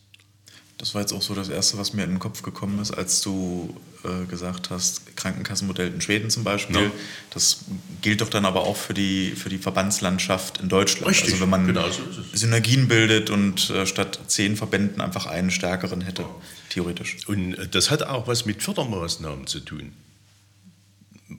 [0.78, 3.22] Das war jetzt auch so das Erste, was mir in den Kopf gekommen ist, als
[3.22, 6.76] du äh, gesagt hast, Krankenkassenmodell in Schweden zum Beispiel.
[6.80, 6.90] Ja.
[7.30, 7.62] Das
[8.00, 11.08] gilt doch dann aber auch für die, für die Verbandslandschaft in Deutschland.
[11.08, 12.02] Richtig, also wenn man genau so
[12.34, 16.24] Synergien bildet und äh, statt zehn Verbänden einfach einen stärkeren hätte,
[16.68, 17.16] theoretisch.
[17.26, 19.90] Und äh, das hat auch was mit Fördermaßnahmen zu tun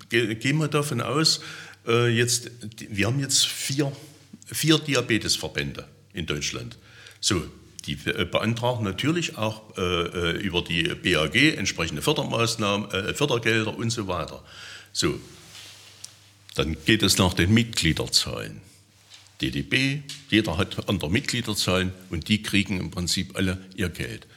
[0.10, 1.42] gehen wir davon aus,
[1.88, 2.52] äh, jetzt,
[2.90, 3.92] wir haben jetzt vier,
[4.46, 6.78] vier Diabetesverbände in Deutschland.
[7.20, 7.44] So,
[7.86, 13.90] die äh, beantragen natürlich auch äh, äh über die BAG entsprechende Fördermaßnahmen, äh, Fördergelder und
[13.90, 14.44] so weiter.
[14.94, 15.20] So,
[16.56, 18.62] dann geht es nach den Mitgliederzahlen.
[19.42, 24.28] DDB, jeder hat andere Mitgliederzahlen und die kriegen im Prinzip alle ihr Geld.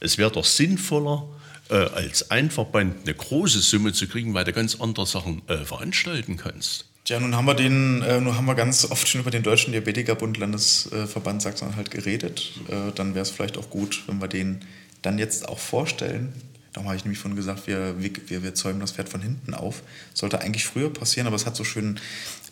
[0.00, 1.28] Es wäre doch sinnvoller,
[1.70, 5.58] äh, als ein Verband eine große Summe zu kriegen, weil du ganz andere Sachen äh,
[5.58, 6.86] veranstalten kannst.
[7.06, 9.72] Ja, nun haben wir den, äh, nun haben wir ganz oft schon über den Deutschen
[9.72, 12.52] Diabetikerbund Landesverband Sachsen-Anhalt geredet.
[12.68, 14.60] Äh, dann wäre es vielleicht auch gut, wenn wir den
[15.02, 16.32] dann jetzt auch vorstellen.
[16.72, 19.82] Darum habe ich nämlich vorhin gesagt, wir, wir, wir zäumen das Pferd von hinten auf.
[20.14, 21.98] Sollte eigentlich früher passieren, aber es hat so schön,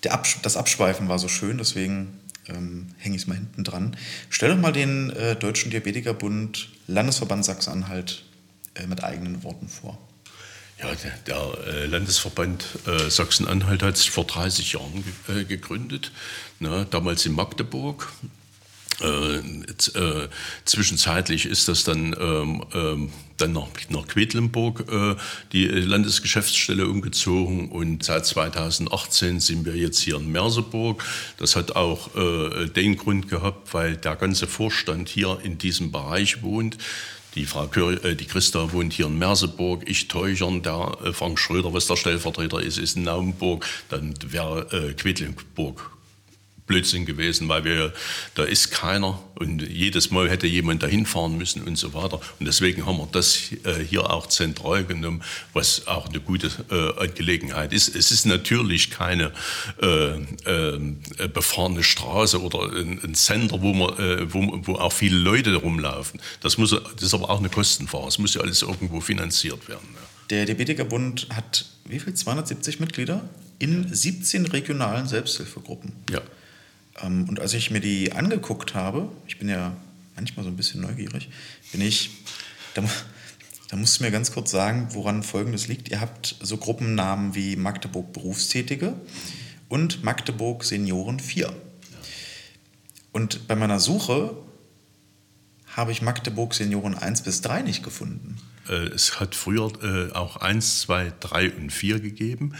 [0.08, 3.96] Absch das Abschweifen war so schön, deswegen ähm, hänge ich es mal hinten dran.
[4.30, 8.24] Stell doch mal den äh, Deutschen Diabetikerbund Landesverband Sachsen-Anhalt
[8.86, 9.98] mit eigenen Worten vor.
[10.80, 10.88] Ja,
[11.26, 16.12] der, äh, Landesverband äh, Sachsen-Anhalt hat sich vor 30 Jahren ge äh, gegründet,
[16.60, 18.12] ne, damals in Magdeburg.
[19.00, 20.28] Äh, äh,
[20.64, 25.14] zwischenzeitlich ist das dann, ähm, ähm, dann nach, nach Quedlinburg äh,
[25.52, 31.04] die Landesgeschäftsstelle umgezogen und seit 2018 sind wir jetzt hier in Merseburg.
[31.38, 36.42] Das hat auch äh, den Grund gehabt, weil der ganze Vorstand hier in diesem Bereich
[36.42, 36.76] wohnt.
[37.38, 41.38] Die Frau Kür, äh, die Christa wohnt hier in Merseburg, ich Teuchern, der äh, Frank
[41.38, 45.88] Schröder, was der Stellvertreter ist, ist in Naumburg, dann wäre äh, Quedlinburg
[46.68, 47.92] Blödsinn gewesen, weil wir,
[48.34, 52.20] da ist keiner und jedes Mal hätte jemand dahin fahren müssen und so weiter.
[52.38, 57.02] Und deswegen haben wir das äh, hier auch zentral genommen, was auch eine gute äh,
[57.02, 57.94] Angelegenheit ist.
[57.96, 59.32] Es ist natürlich keine
[59.82, 60.78] äh, äh,
[61.32, 66.20] befahrene Straße oder ein, Center, wo, man, äh, wo, wo, auch viele Leute rumlaufen.
[66.40, 68.06] Das, muss, das ist aber auch eine Kostenfrage.
[68.06, 69.88] Es muss ja alles irgendwo finanziert werden.
[70.30, 72.14] Der Diabetikerbund hat wie viel?
[72.14, 73.28] 270 Mitglieder
[73.58, 75.92] in 17 regionalen Selbsthilfegruppen.
[76.10, 76.20] Ja.
[77.02, 79.76] Ähm, und als ich mir die angeguckt habe, ich bin ja
[80.16, 81.28] manchmal so ein bisschen neugierig,
[81.72, 82.10] bin ich,
[82.74, 82.82] da,
[83.68, 85.88] da musst du mir ganz kurz sagen, woran Folgendes liegt.
[85.90, 88.94] Ihr habt so Gruppennamen wie Magdeburg Berufstätige
[89.68, 91.52] und Magdeburg Senioren 4.
[93.12, 94.36] Und bei meiner Suche
[95.76, 98.38] habe ich Magdeburg Senioren 1 bis 3 nicht gefunden.
[98.68, 102.54] Äh, es hat früher äh, auch 1, 2, 3 und 4 gegeben,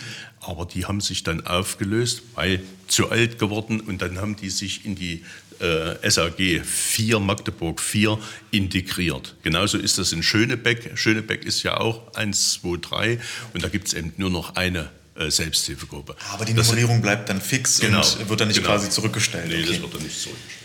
[0.49, 4.87] aber die haben sich dann aufgelöst, weil zu alt geworden und dann haben die sich
[4.87, 5.25] in die
[5.61, 8.19] äh, SAG 4, Magdeburg 4
[8.51, 9.37] integriert.
[9.43, 10.93] Genauso ist das in Schönebeck.
[10.97, 13.21] Schönebeck ist ja auch 1, 2, 3
[13.53, 16.17] und da gibt es eben nur noch eine äh, Selbsthilfegruppe.
[16.33, 18.71] Aber die Nummerierung bleibt dann fix genau, und wird dann nicht genau.
[18.71, 19.49] quasi zurückgestellt.
[19.49, 19.67] Nee, okay.
[19.73, 20.63] das wird dann nicht zurückgestellt.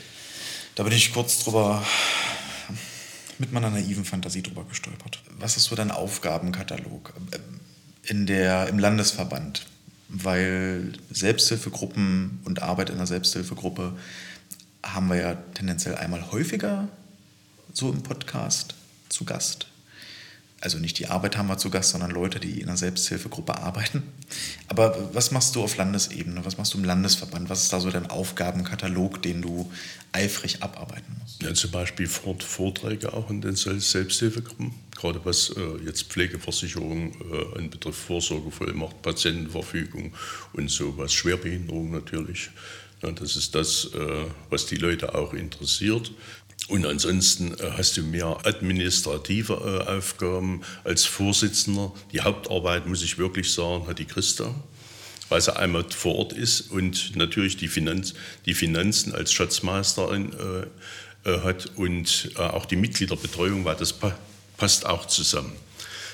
[0.76, 1.86] Da bin ich kurz drüber
[3.38, 5.20] mit meiner naiven Fantasie drüber gestolpert.
[5.40, 7.14] Was ist so dein Aufgabenkatalog
[8.04, 9.66] in der, im Landesverband?
[10.16, 13.98] Weil Selbsthilfegruppen und Arbeit in einer Selbsthilfegruppe
[14.84, 16.88] haben wir ja tendenziell einmal häufiger
[17.74, 18.76] so im Podcast
[19.10, 19.73] zu Gast
[20.64, 24.02] also nicht die Arbeit haben wir zu Gast, sondern Leute, die in einer Selbsthilfegruppe arbeiten.
[24.70, 26.46] Aber was machst du auf Landesebene?
[26.46, 27.50] Was machst du im Landesverband?
[27.50, 29.70] Was ist da so dein Aufgabenkatalog, den du
[30.14, 31.44] eifrig abarbeiten musst?
[31.44, 38.00] Ja, zum Beispiel Vorträge auch in den Selbsthilfegruppen, gerade was äh, jetzt Pflegeversicherung äh, anbetrifft,
[38.00, 40.14] Vorsorgevollmacht, Patientenverfügung
[40.54, 42.52] und sowas, Schwerbehinderung natürlich.
[43.02, 46.14] Ja, das ist das, äh, was die Leute auch interessiert.
[46.70, 49.54] Und ansonsten äh, hast du mehr administrative
[49.88, 51.92] äh, Aufgaben als Vorsitzender.
[52.12, 54.54] Die Hauptarbeit, muss ich wirklich sagen, hat die Christa,
[55.30, 58.14] weil sie einmal vor Ort ist und natürlich die, Finanz,
[58.46, 60.34] die Finanzen als Schatzmeisterin
[61.26, 64.18] äh, äh hat und äh, auch die Mitgliederbetreuung, weil das pa
[64.56, 65.52] passt auch zusammen.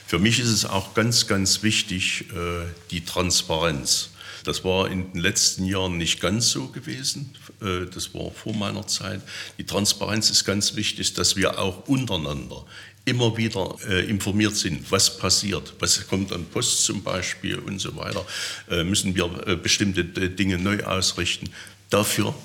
[0.08, 4.10] Für mich ist es auch ganz, ganz wichtig, äh, die Transparenz.
[4.43, 7.36] Das war in den letzten Jahren nicht ganz so gewesen.
[7.62, 9.21] Äh, das war vor meiner Zeit.
[9.58, 12.65] Die Transparenz ist ganz wichtig, dass wir auch untereinander
[13.06, 17.95] immer wieder äh, informiert sind, was passiert, was kommt an Post zum Beispiel und so
[17.95, 18.25] weiter.
[18.69, 21.49] Äh, müssen wir äh, bestimmte Dinge neu ausrichten.
[21.89, 22.36] Dafür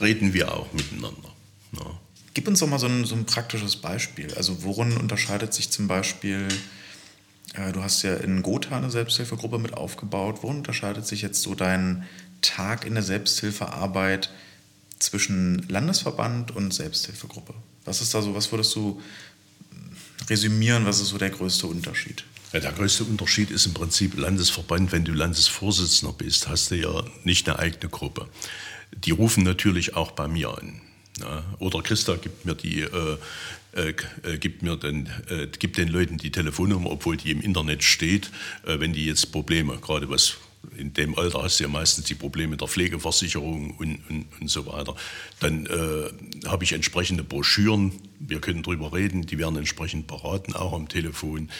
[0.00, 1.32] reden wir auch miteinander.
[1.76, 1.98] Ja.
[2.34, 4.32] Gib uns doch mal so ein, so ein praktisches Beispiel.
[4.34, 6.48] Also worin unterscheidet sich zum Beispiel
[7.54, 10.38] du hast ja in Gotha eine Selbsthilfegruppe mit aufgebaut.
[10.42, 12.04] Worin unterscheidet sich jetzt so dein
[12.40, 14.30] Tag in der Selbsthilfearbeit
[14.98, 17.54] zwischen Landesverband und Selbsthilfegruppe?
[17.84, 19.00] Was ist da so, was würdest du
[20.28, 22.24] resümieren, was ist so der größte Unterschied?
[22.52, 24.92] Ja, der größte Unterschied ist im Prinzip Landesverband.
[24.92, 28.28] Wenn du Landesvorsitzender bist, hast du ja nicht eine eigene Gruppe.
[28.92, 30.81] Die rufen natürlich auch bei mir an.
[31.20, 33.16] Ja, oder Christa gibt mir die, äh,
[33.74, 37.82] äh, äh, gibt, mir den, äh, gibt den Leuten die Telefonnummer, obwohl die im Internet
[37.82, 38.30] steht,
[38.66, 40.38] äh, wenn die jetzt Probleme, gerade was
[40.76, 44.64] in dem Alter hast du ja meistens die Probleme der Pflegeversicherung und, und, und so
[44.66, 44.94] weiter.
[45.40, 50.72] Dann äh, habe ich entsprechende Broschüren, wir können darüber reden, die werden entsprechend beraten, auch
[50.72, 51.50] am Telefon.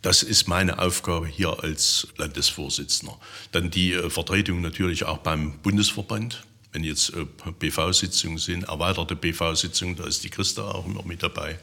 [0.00, 3.18] Das ist meine Aufgabe hier als Landesvorsitzender.
[3.50, 6.44] Dann die Vertretung natürlich auch beim Bundesverband.
[6.72, 7.26] Wenn jetzt äh,
[7.58, 11.58] BV-Sitzungen sind, erweiterte BV-Sitzungen, da ist die Christa auch immer mit dabei.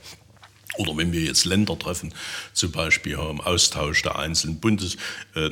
[0.78, 2.14] Oder wenn wir jetzt Länder treffen,
[2.54, 4.98] zum Beispiel haben Austausch der einzelnen Bundes,
[5.36, 5.50] äh,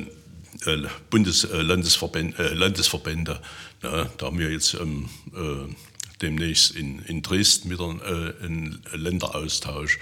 [0.66, 3.42] äh Bundes äh, Landesverbände, äh, Landesverbände.
[3.82, 5.74] Ja, da haben wir jetzt ähm, äh,
[6.22, 10.00] demnächst in, in Dresden wieder äh, einen Länderaustausch.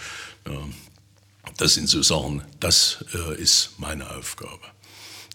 [0.48, 0.60] Ja,
[1.58, 3.06] das sind so Sachen, das
[3.38, 4.66] ist meine Aufgabe,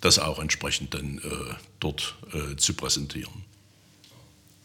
[0.00, 1.20] das auch entsprechend dann
[1.78, 2.16] dort
[2.56, 3.44] zu präsentieren.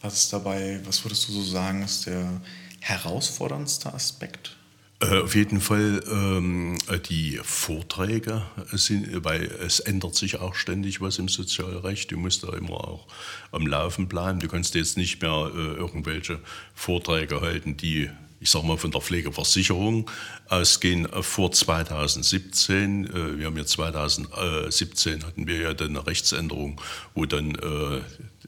[0.06, 2.40] Was dabei, was würdest du so sagen, ist der
[2.78, 4.56] herausforderndste Aspekt
[5.00, 8.42] äh, auf jeden Fall ähm, die Vorträge,
[8.72, 12.12] sind, weil es ändert sich auch ständig was im Sozialrecht.
[12.12, 13.06] Du musst da immer auch
[13.50, 14.38] am Laufen bleiben.
[14.38, 16.38] Du kannst jetzt nicht mehr äh, irgendwelche
[16.74, 20.10] Vorträge halten, die ich sage mal, von der Pflegeversicherung
[20.48, 23.06] ausgehen vor 2017.
[23.06, 26.80] Äh, wir haben ja 2017 hatten wir ja dann eine Rechtsänderung,
[27.14, 28.00] wo dann äh,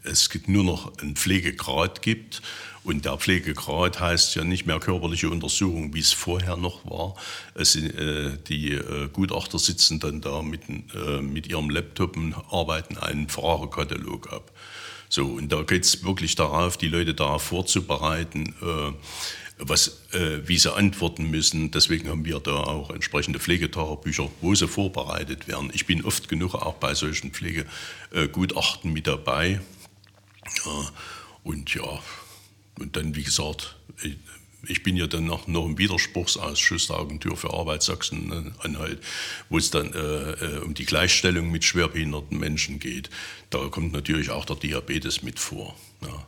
[0.09, 2.43] es nur noch einen Pflegegrad gibt
[2.89, 7.15] und der Pflegegrad heißt ja nicht mehr körperliche Untersuchung, wie es vorher noch war.
[7.57, 12.97] Sind, äh, die äh, Gutachter sitzen dann da mit, äh, mit ihrem Laptop und arbeiten
[12.97, 14.53] einen Fragekatalog ab.
[15.11, 18.93] So, und da geht es wirklich darauf, die Leute darauf vorzubereiten, äh,
[19.59, 21.71] was, äh, wie sie antworten müssen.
[21.71, 25.71] Deswegen haben wir da auch entsprechende Pflegetagebücher, wo sie vorbereitet werden.
[25.75, 29.61] Ich bin oft genug auch bei solchen Pflegegutachten mit dabei.
[31.45, 32.03] Und ja,
[32.79, 33.77] und dann, wie gesagt,
[34.67, 39.01] ich bin ja dann noch, noch im Widerspruchsausschuss der Agentur für Arbeit Sachsen-Anhalt,
[39.49, 43.11] wo es dann äh, äh, um die Gleichstellung mit schwerbehinderten Menschen geht.
[43.51, 45.77] Da kommt natürlich auch der Diabetes mit vor.
[46.03, 46.27] Ja.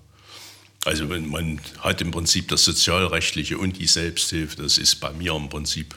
[0.84, 5.50] Also man hat im Prinzip das Sozialrechtliche und die Selbsthilfe, das ist bei mir im
[5.50, 5.94] Prinzip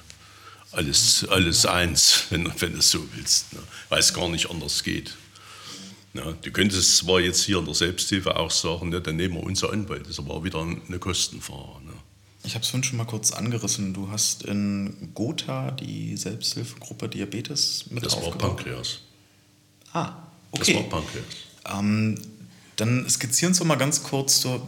[0.72, 3.60] alles, alles eins, wenn, wenn du es so willst, ne?
[3.90, 5.16] weil es gar nicht anders geht.
[6.14, 9.44] Ja, du könntest zwar jetzt hier in der Selbsthilfe auch sagen, ja, dann nehmen wir
[9.44, 11.84] unser Anwalt, das ist aber wieder eine Kostenfrage.
[11.86, 11.94] Ne?
[12.44, 13.94] Ich habe es vorhin schon mal kurz angerissen.
[13.94, 18.42] Du hast in Gotha die Selbsthilfegruppe Diabetes mit Das aufgebaut.
[18.42, 19.00] war Pankreas.
[19.94, 20.14] Ah,
[20.52, 20.74] okay.
[20.74, 21.26] Das war Pankreas.
[21.74, 22.20] Ähm,
[22.76, 24.62] dann skizzieren uns doch mal ganz kurz, so,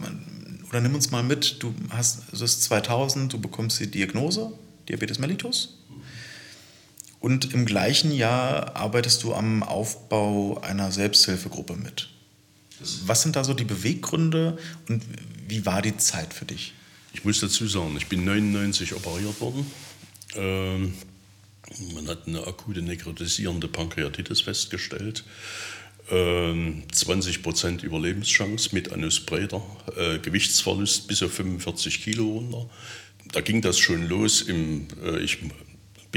[0.68, 4.52] oder nimm uns mal mit, du hast, es ist 2000, du bekommst die Diagnose,
[4.88, 5.75] Diabetes mellitus.
[7.26, 12.08] Und im gleichen Jahr arbeitest du am Aufbau einer Selbsthilfegruppe mit.
[13.04, 14.56] Was sind da so die Beweggründe
[14.88, 15.02] und
[15.48, 16.72] wie war die Zeit für dich?
[17.14, 19.68] Ich muss dazu sagen, ich bin 99 operiert worden.
[20.36, 20.94] Ähm,
[21.96, 25.24] man hat eine akute nekrotisierende Pankreatitis festgestellt.
[26.06, 29.62] 20 ähm, Prozent Überlebenschance mit Anusbreder,
[29.96, 32.70] äh, Gewichtsverlust bis auf 45 Kilo runter.
[33.32, 34.42] Da ging das schon los.
[34.42, 35.38] Im, äh, ich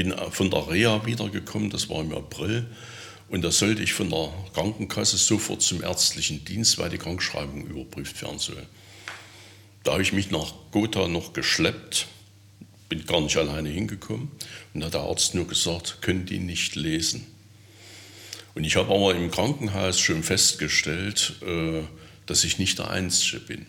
[0.02, 2.64] bin von der Reha wiedergekommen, das war im April.
[3.28, 8.22] Und da sollte ich von der Krankenkasse sofort zum ärztlichen Dienst, weil die Krankschreibung überprüft
[8.22, 8.66] werden soll.
[9.82, 12.06] Da habe ich mich nach Gotha noch geschleppt,
[12.88, 14.30] bin gar nicht alleine hingekommen
[14.72, 17.26] und da hat der Arzt nur gesagt, können die nicht lesen.
[18.54, 21.82] Und ich habe aber im Krankenhaus schon festgestellt, äh,
[22.24, 23.66] dass ich nicht der Einzige bin.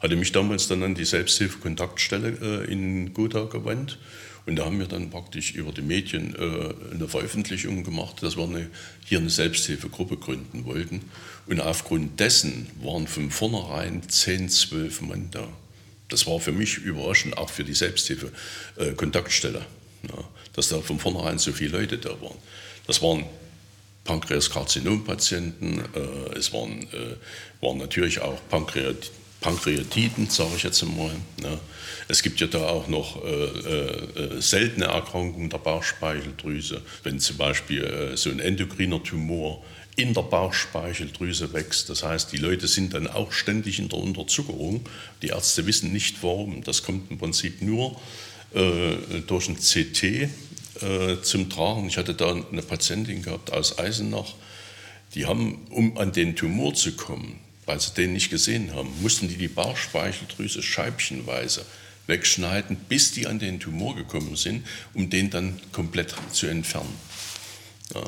[0.00, 3.98] Hatte mich damals dann an die Selbsthilfe-Kontaktstelle äh, in Gotha gewandt
[4.46, 8.44] und da haben wir dann praktisch über die Medien äh, eine Veröffentlichung gemacht, dass wir
[8.44, 8.70] eine,
[9.04, 11.02] hier eine Selbsthilfegruppe gründen wollten.
[11.46, 15.48] Und aufgrund dessen waren von vornherein 10, 12 Mann da.
[16.08, 21.38] Das war für mich überraschend, auch für die Selbsthilfe-Kontaktstelle, äh, ja, dass da von vornherein
[21.38, 22.38] so viele Leute da waren.
[22.86, 23.24] Das waren
[24.04, 27.16] Pankreaskarzinom-Patienten, äh, es waren, äh,
[27.60, 29.10] waren natürlich auch Pankreat
[29.40, 31.12] Pankreatiten, sage ich jetzt einmal.
[31.40, 31.58] Ne.
[32.08, 36.82] Es gibt ja da auch noch äh, äh, seltene Erkrankungen der Bauchspeicheldrüse.
[37.02, 39.62] Wenn zum Beispiel äh, so ein endokriner Tumor
[39.96, 44.82] in der Bauchspeicheldrüse wächst, das heißt, die Leute sind dann auch ständig in der Unterzuckerung.
[45.22, 46.62] Die Ärzte wissen nicht warum.
[46.62, 48.00] Das kommt im Prinzip nur
[48.54, 50.28] äh, durch ein CT äh,
[51.22, 51.88] zum Tragen.
[51.88, 54.34] Ich hatte da eine Patientin gehabt aus Eisenach.
[55.14, 59.28] Die haben, um an den Tumor zu kommen, weil sie den nicht gesehen haben, mussten
[59.28, 61.66] die die Bauchspeicheldrüse scheibchenweise
[62.06, 66.94] wegschneiden, bis die an den Tumor gekommen sind, um den dann komplett zu entfernen.
[67.94, 68.02] Ja,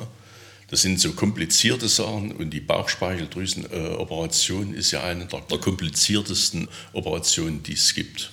[0.69, 7.73] das sind so komplizierte Sachen und die Bauchspeicheldrüsenoperation ist ja eine der, kompliziertesten Operationen, die
[7.73, 8.31] es gibt.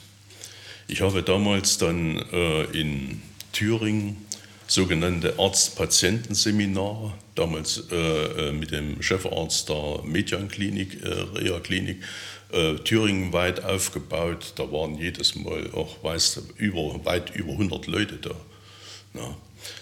[0.88, 3.22] Ich habe damals dann äh, in
[3.54, 4.18] Thüringen
[4.68, 12.02] sogenannte Arzt-Patienten-Seminare, damals äh, äh, mit dem Chefarzt der Median-Klinik, äh, Reha-Klinik,
[12.52, 14.54] äh, Thüringen weit aufgebaut.
[14.56, 18.36] Da waren jedes Mal auch weißt, über, weit über 100 Leute da.
[19.14, 19.36] Ja.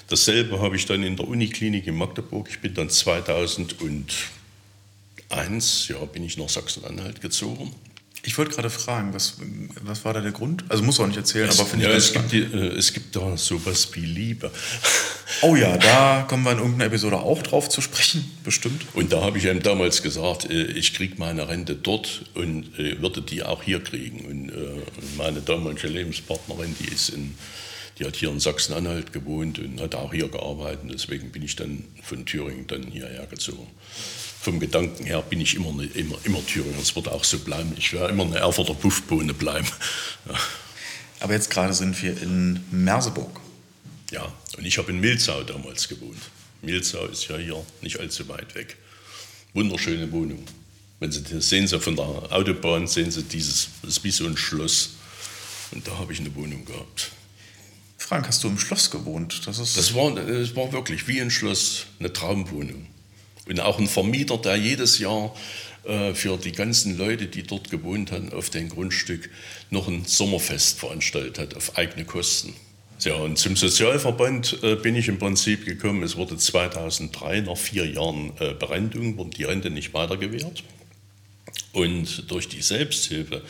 [0.08, 2.48] Dasselbe habe ich dann in der Uniklinik in Magdeburg.
[2.50, 4.30] Ich bin dann 2001,
[5.88, 7.74] ja, bin ich nach Sachsen-Anhalt gezogen.
[8.26, 9.36] Ich wollte gerade fragen, was,
[9.82, 10.64] was war da der Grund?
[10.70, 12.94] Also muss auch nicht erzählen, es, aber finde ja, ich es gibt, die, äh, es
[12.94, 14.50] gibt da sowas wie Liebe.
[15.42, 18.84] Oh ja, da kommen wir in irgendeiner Episode auch drauf zu sprechen, bestimmt.
[18.94, 23.02] Und da habe ich ihm damals gesagt, äh, ich kriege meine Rente dort und äh,
[23.02, 24.26] würde die auch hier kriegen.
[24.26, 24.52] Und
[25.18, 27.36] meine damalige Lebenspartnerin, die ist in,
[28.00, 30.90] die hat hier in Sachsen-Anhalt gewohnt und hat auch hier gearbeitet.
[30.94, 33.68] Deswegen bin ich dann von Thüringen dann hierher gezogen
[34.44, 36.78] vom Gedanken her bin ich immer, immer, immer Thüringer.
[36.82, 37.74] Es wird auch so bleiben.
[37.78, 39.68] Ich werde immer eine Erfurter Puffbohne bleiben.
[40.26, 40.40] Ja.
[41.20, 43.42] Aber jetzt gerade sind wir in Merseburg.
[44.12, 46.22] Ja, und ich habe in Milzau damals gewohnt.
[46.62, 48.78] Milzau ist ja hier nicht allzu weit weg.
[49.54, 50.46] Wunderschöne Wohnung.
[51.00, 54.26] Wenn Sie das sehen Sie von der Autobahn, sehen Sie dieses, das ist wie so
[54.26, 54.92] ein Schloss.
[55.72, 57.12] Und da habe ich eine Wohnung gehabt.
[57.98, 59.46] Frank, hast du im Schloss gewohnt?
[59.46, 62.88] Das, ist das, war, das war wirklich wie ein Schloss, eine Traumwohnung.
[63.48, 65.34] Und auch ein Vermieter, der jedes Jahr
[65.84, 69.30] äh, für die ganzen Leute, die dort gewohnt haben, auf dem Grundstück
[69.70, 72.54] noch ein Sommerfest veranstaltet hat, auf eigene Kosten.
[73.02, 76.04] Ja, und zum Sozialverband äh, bin ich im Prinzip gekommen.
[76.04, 80.64] Es wurde 2003, nach vier Jahren äh, Berendung, wurde die Rente nicht weiter gewährt.
[81.74, 83.42] Und durch die Selbsthilfe,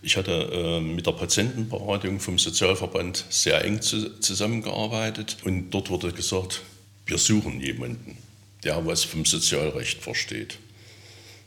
[0.00, 6.62] ich hatte mit der Patientenberatung vom Sozialverband sehr eng zusammengearbeitet und dort wurde gesagt,
[7.06, 8.16] wir suchen jemanden
[8.64, 10.58] der was vom Sozialrecht versteht.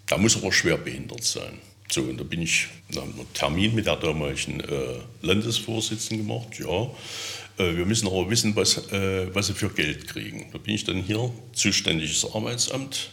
[0.05, 1.59] Da muss aber schwer behindert sein.
[1.89, 6.27] So, und da bin ich, da haben wir einen Termin mit der damaligen äh, Landesvorsitzenden
[6.27, 6.59] gemacht.
[6.59, 6.83] Ja,
[7.63, 10.49] äh, wir müssen aber wissen, was, äh, was sie für Geld kriegen.
[10.51, 13.11] Da bin ich dann hier, zuständiges Arbeitsamt,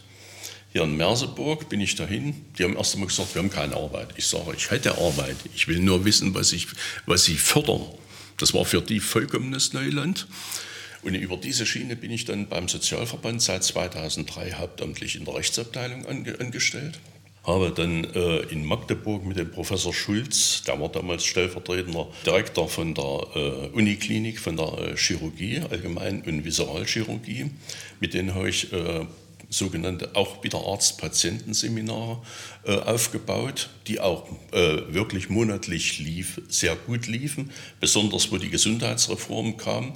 [0.72, 2.34] hier in Merseburg, bin ich dahin.
[2.59, 4.09] Die haben erst einmal gesagt, wir haben keine Arbeit.
[4.16, 5.36] Ich sage, ich hätte Arbeit.
[5.55, 6.66] Ich will nur wissen, was, ich,
[7.07, 7.82] was sie fördern.
[8.38, 10.26] Das war für die vollkommenes Neuland.
[11.05, 16.07] Und über diese Schiene bin ich dann beim Sozialverband seit 2003 hauptamtlich in der Rechtsabteilung
[16.07, 16.98] ange angestellt.
[17.46, 22.94] Habe dann äh, in Magdeburg mit dem Professor Schulz, der war damals stellvertretender Direktor von
[22.94, 27.50] der äh, Uniklinik, von der äh, Chirurgie, Allgemein- und Visceralchirurgie,
[28.00, 29.05] mit denen habe ich äh,
[29.50, 32.22] sogenannte auch wieder Arzt-Patienten-Seminare
[32.64, 39.59] äh, aufgebaut, die auch äh, wirklich monatlich lief, sehr gut liefen, besonders wo die Gesundheitsreform
[39.59, 39.92] kam.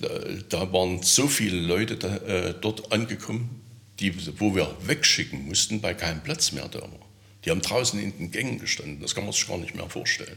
[0.00, 3.60] Da waren so viele Leute da, äh, dort angekommen,
[3.98, 7.06] die, wo wir wegschicken mussten, weil kein Platz mehr da war.
[7.44, 10.36] Die haben draußen in den Gängen gestanden, das kann man sich gar nicht mehr vorstellen.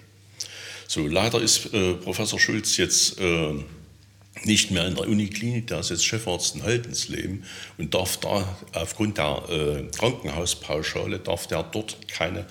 [0.88, 3.54] So, leider ist äh, Professor Schulz jetzt äh,
[4.44, 7.46] nicht mehr in der Uniklinik, der ist jetzt Chefarzt in Haldensleben
[7.78, 12.46] und darf da aufgrund der äh, Krankenhauspauschale, darf der dort keine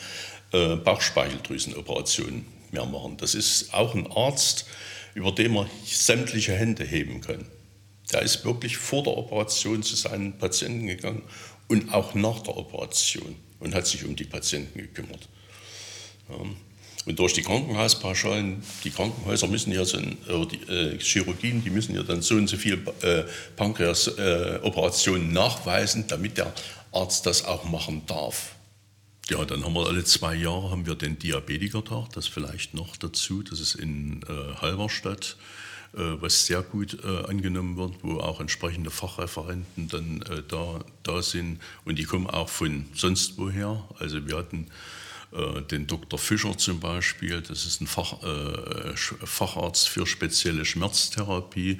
[0.52, 3.16] äh, Bauchspeicheldrüsenoperation mehr machen.
[3.18, 4.66] Das ist auch ein Arzt,
[5.14, 7.46] über den man sämtliche Hände heben kann.
[8.12, 11.22] Der ist wirklich vor der Operation zu seinen Patienten gegangen
[11.68, 15.28] und auch nach der Operation und hat sich um die Patienten gekümmert.
[16.28, 16.36] Ja.
[17.06, 21.94] Und durch die Krankenhauspauschalen, die Krankenhäuser müssen ja so, äh, die äh, Chirurgien, die müssen
[21.94, 23.24] ja dann so und so viele äh,
[23.56, 26.52] Pankreas-Operationen äh, nachweisen, damit der
[26.92, 28.54] Arzt das auch machen darf.
[29.30, 33.44] Ja, dann haben wir alle zwei Jahre haben wir den Diabetikertag, das vielleicht noch dazu,
[33.44, 35.36] das ist in äh, Halberstadt,
[35.92, 41.22] äh, was sehr gut äh, angenommen wird, wo auch entsprechende Fachreferenten dann äh, da, da
[41.22, 43.88] sind und die kommen auch von sonst woher.
[44.00, 44.66] Also wir hatten
[45.30, 46.18] äh, den Dr.
[46.18, 51.78] Fischer zum Beispiel, das ist ein Fach, äh, Facharzt für spezielle Schmerztherapie,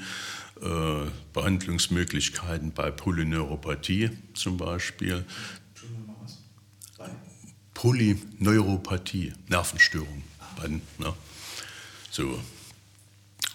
[1.33, 5.25] Behandlungsmöglichkeiten bei Polyneuropathie zum Beispiel.
[7.81, 10.22] Polyneuropathie, Nervenstörung.
[10.99, 11.14] Ne?
[12.11, 12.39] So,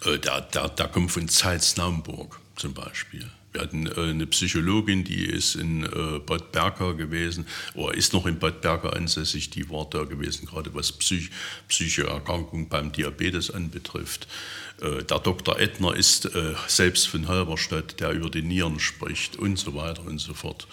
[0.04, 3.30] äh, der, der, der kommt von Zeitz-Naumburg zum Beispiel.
[3.52, 7.46] Wir hatten äh, eine Psychologin, die ist in äh, Bad Berka gewesen,
[7.76, 11.30] oder ist noch in Bad Berka ansässig, die war da gewesen, gerade was Psych
[11.68, 14.28] psychische Erkrankungen beim Diabetes anbetrifft.
[14.82, 15.60] Äh, der Dr.
[15.60, 20.18] Ettner ist äh, selbst von Halberstadt, der über die Nieren spricht und so weiter und
[20.18, 20.68] so fort.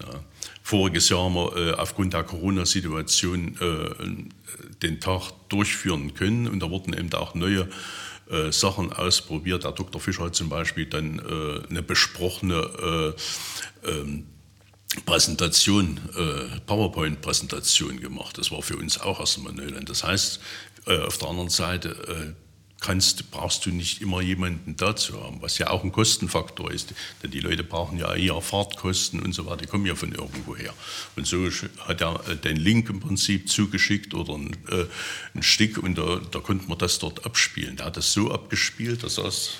[0.00, 0.20] Ja.
[0.68, 6.68] Voriges Jahr haben wir äh, aufgrund der Corona-Situation äh, den Tag durchführen können und da
[6.68, 7.70] wurden eben auch neue
[8.28, 9.64] äh, Sachen ausprobiert.
[9.64, 9.98] Der Dr.
[9.98, 11.20] Fischer hat zum Beispiel dann
[11.70, 13.14] eine besprochene
[13.84, 14.26] äh, ähm,
[15.06, 16.00] Präsentation,
[16.66, 18.36] PowerPoint-Präsentation gemacht.
[18.36, 19.88] Das war für uns auch erstmal Neuland.
[19.88, 20.40] Das heißt,
[20.86, 22.34] auf der anderen Seite
[22.80, 26.94] kannst, brauchst du nicht immer jemanden dazu haben, was ja auch ein Kostenfaktor ist.
[27.22, 30.56] Denn die Leute brauchen ja eher Fahrtkosten und so weiter, die kommen ja von irgendwo
[30.56, 30.72] her.
[31.16, 31.48] Und so
[31.80, 34.84] hat er äh, den Link im Prinzip zugeschickt oder ein, äh,
[35.34, 37.76] ein Stick und da, da konnte man das dort abspielen.
[37.76, 39.50] Der hat das so abgespielt, der saß,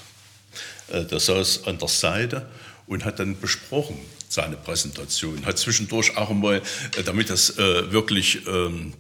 [0.89, 2.49] äh, saß an der Seite
[2.87, 3.99] und hat dann besprochen
[4.29, 5.45] seine Präsentation.
[5.45, 6.63] Hat zwischendurch auch mal,
[6.97, 8.47] äh, damit das äh, wirklich...
[8.47, 8.95] Ähm,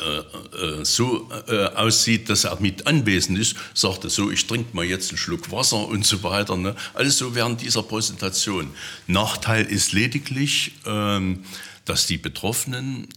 [0.00, 4.74] äh, äh, so äh, aussieht, dass er mit anwesend ist, sagt er so, ich trinke
[4.74, 6.56] mal jetzt einen Schluck Wasser und so weiter.
[6.56, 6.74] Ne?
[6.94, 8.70] Alles so während dieser Präsentation.
[9.06, 11.44] Nachteil ist lediglich, ähm,
[11.84, 13.08] dass die Betroffenen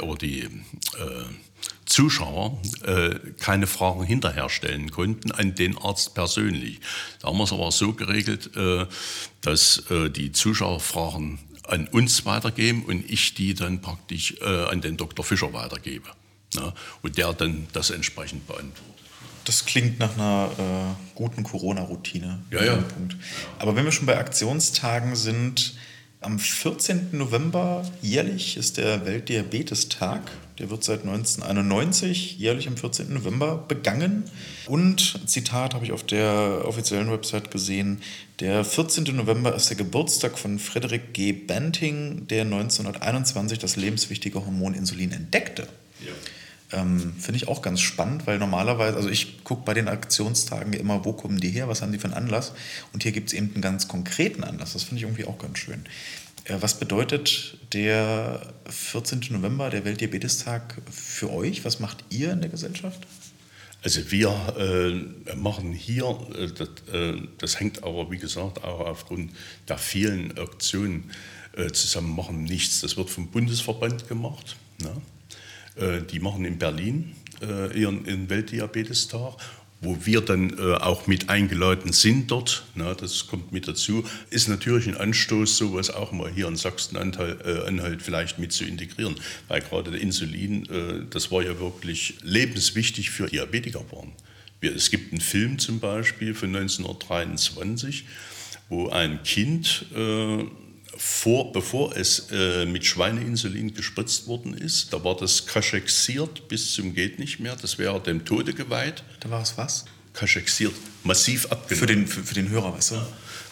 [0.00, 0.48] oder die
[1.84, 6.80] Zuschauer äh, keine Fragen hinterher stellen konnten an den Arzt persönlich.
[7.20, 8.86] Da haben wir es aber so geregelt, äh,
[9.42, 14.98] dass äh, die Zuschauer Fragen an uns weitergeben und ich die dann praktisch an den
[14.98, 15.24] Dr.
[15.24, 16.10] Fischer weitergebe
[16.54, 16.72] ne?
[17.02, 18.94] und der dann das entsprechend beantwortet.
[19.44, 22.40] Das klingt nach einer äh, guten Corona-Routine.
[22.50, 22.84] Ja, ja.
[23.58, 25.74] Aber wenn wir schon bei Aktionstagen sind,
[26.24, 27.10] am 14.
[27.12, 30.22] November jährlich ist der Weltdiabetestag.
[30.58, 33.12] Der wird seit 1991 jährlich am 14.
[33.12, 34.24] November begangen.
[34.66, 38.00] Und, Zitat habe ich auf der offiziellen Website gesehen,
[38.40, 39.04] der 14.
[39.14, 41.32] November ist der Geburtstag von Frederick G.
[41.32, 45.68] Banting, der 1921 das lebenswichtige Hormon Insulin entdeckte.
[46.00, 46.12] Ja.
[46.74, 51.04] Ähm, Finde ich auch ganz spannend, weil normalerweise, also ich gucke bei den Aktionstagen immer,
[51.04, 52.52] wo kommen die her, was haben die für einen Anlass?
[52.92, 54.72] Und hier gibt es eben einen ganz konkreten Anlass.
[54.72, 55.84] Das finde ich irgendwie auch ganz schön.
[56.44, 59.26] Äh, was bedeutet der 14.
[59.30, 61.64] November, der Weltdiabetestag, für euch?
[61.64, 63.06] Was macht ihr in der Gesellschaft?
[63.82, 69.32] Also wir äh, machen hier, äh, das, äh, das, hängt aber wie gesagt auch aufgrund
[69.68, 71.10] der vielen Aktionen
[71.54, 72.80] äh, zusammen, machen nichts.
[72.80, 74.56] Das wird vom Bundesverband gemacht.
[74.80, 74.90] Ne?
[75.76, 79.36] Äh, die machen in Berlin äh, ihren Weltdiabetestag
[79.80, 84.48] wo wir dann äh, auch mit eingeladen sind dort, na, das kommt mit dazu, ist
[84.48, 89.16] natürlich ein Anstoß, sowas auch mal hier in Sachsen-Anhalt vielleicht mit zu integrieren,
[89.48, 94.12] weil gerade der Insulin, das war ja wirklich lebenswichtig für Diabetiker waren.
[94.62, 98.06] es gibt einen Film zum Beispiel von 1923,
[98.70, 99.84] wo ein Kind
[100.96, 104.92] vor, bevor es äh, mit Schweineinsulin gespritzt worden ist.
[104.92, 107.56] Da war das kaschexiert bis zum geht nicht mehr.
[107.56, 109.02] Das wäre dem Tode geweiht.
[109.20, 109.84] Da war es was?
[110.12, 111.78] Kaschexiert, massiv abgenommen.
[111.78, 113.02] Für den, für, für den Hörer, weißt du?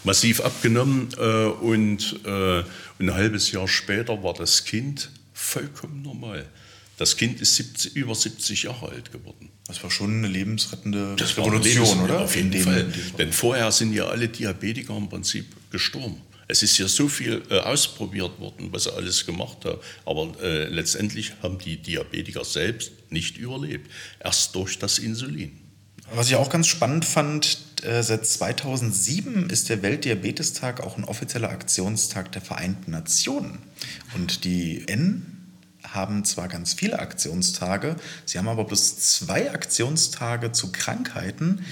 [0.04, 2.62] Massiv abgenommen äh, und äh,
[2.98, 6.46] ein halbes Jahr später war das Kind vollkommen normal.
[6.98, 9.48] Das Kind ist 70, über 70 Jahre alt geworden.
[9.66, 12.20] Das war schon eine lebensrettende das Revolution, Lebens oder?
[12.20, 12.92] Auf jeden Fall.
[13.18, 16.20] Denn vorher sind ja alle Diabetiker im Prinzip gestorben.
[16.52, 19.80] Es ist ja so viel äh, ausprobiert worden, was er alles gemacht hat.
[20.04, 23.90] Aber äh, letztendlich haben die Diabetiker selbst nicht überlebt.
[24.20, 25.58] Erst durch das Insulin.
[26.14, 31.48] Was ich auch ganz spannend fand, äh, seit 2007 ist der Weltdiabetestag auch ein offizieller
[31.48, 33.60] Aktionstag der Vereinten Nationen.
[34.14, 35.24] Und die N
[35.82, 37.96] haben zwar ganz viele Aktionstage,
[38.26, 41.64] sie haben aber bloß zwei Aktionstage zu Krankheiten.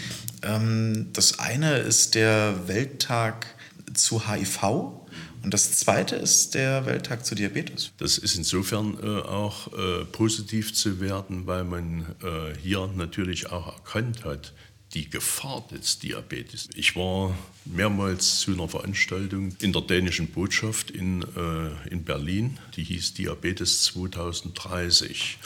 [0.43, 3.47] Ähm, das eine ist der Welttag
[3.95, 4.62] zu HIV
[5.43, 7.93] und das zweite ist der Welttag zu Diabetes.
[7.99, 13.74] Das ist insofern äh, auch äh, positiv zu werden, weil man äh, hier natürlich auch
[13.74, 14.53] erkannt hat,
[14.93, 16.68] die Gefahr des Diabetes.
[16.74, 17.34] Ich war
[17.64, 23.84] mehrmals zu einer Veranstaltung in der dänischen Botschaft in, äh, in Berlin, die hieß Diabetes
[23.84, 25.38] 2030.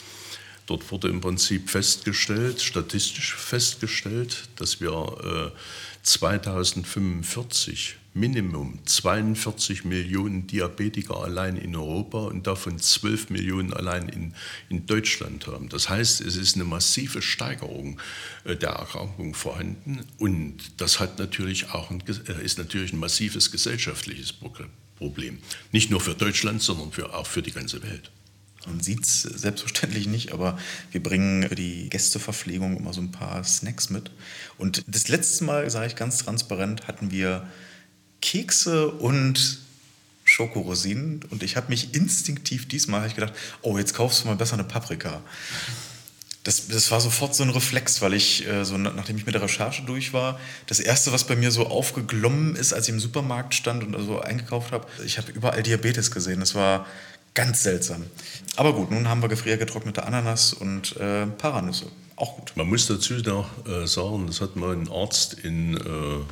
[0.65, 5.53] Dort wurde im Prinzip festgestellt, statistisch festgestellt, dass wir
[6.01, 14.33] 2045 äh, Minimum 42 Millionen Diabetiker allein in Europa und davon 12 Millionen allein in,
[14.69, 15.67] in Deutschland haben.
[15.67, 17.99] Das heißt, es ist eine massive Steigerung
[18.45, 23.51] äh, der Erkrankung vorhanden und das hat natürlich auch ein, äh, ist natürlich ein massives
[23.51, 24.33] gesellschaftliches
[24.97, 25.39] Problem.
[25.73, 28.11] Nicht nur für Deutschland, sondern für, auch für die ganze Welt.
[28.65, 30.57] Man sieht es selbstverständlich nicht, aber
[30.91, 34.09] wir bringen für die Gästeverpflegung immer so ein paar Snacks mit.
[34.57, 37.45] Und das letzte Mal, sage ich ganz transparent, hatten wir
[38.25, 39.59] Kekse und
[40.23, 44.55] Schokorosinen und ich habe mich instinktiv diesmal ich gedacht, oh, jetzt kaufst du mal besser
[44.55, 45.21] eine Paprika.
[46.43, 49.43] Das, das war sofort so ein Reflex, weil ich, äh, so, nachdem ich mit der
[49.43, 53.53] Recherche durch war, das Erste, was bei mir so aufgeglommen ist, als ich im Supermarkt
[53.53, 56.39] stand und also eingekauft habe, ich habe überall Diabetes gesehen.
[56.39, 56.87] Das war
[57.35, 58.05] ganz seltsam.
[58.55, 62.53] Aber gut, nun haben wir gefriergetrocknete Ananas und äh, Paranüsse auch gut.
[62.55, 66.23] Man muss dazu noch äh, sagen, das hat mal ein Arzt in äh,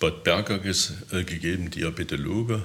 [0.00, 2.62] Bad Berger äh, gegeben, Diabetologe.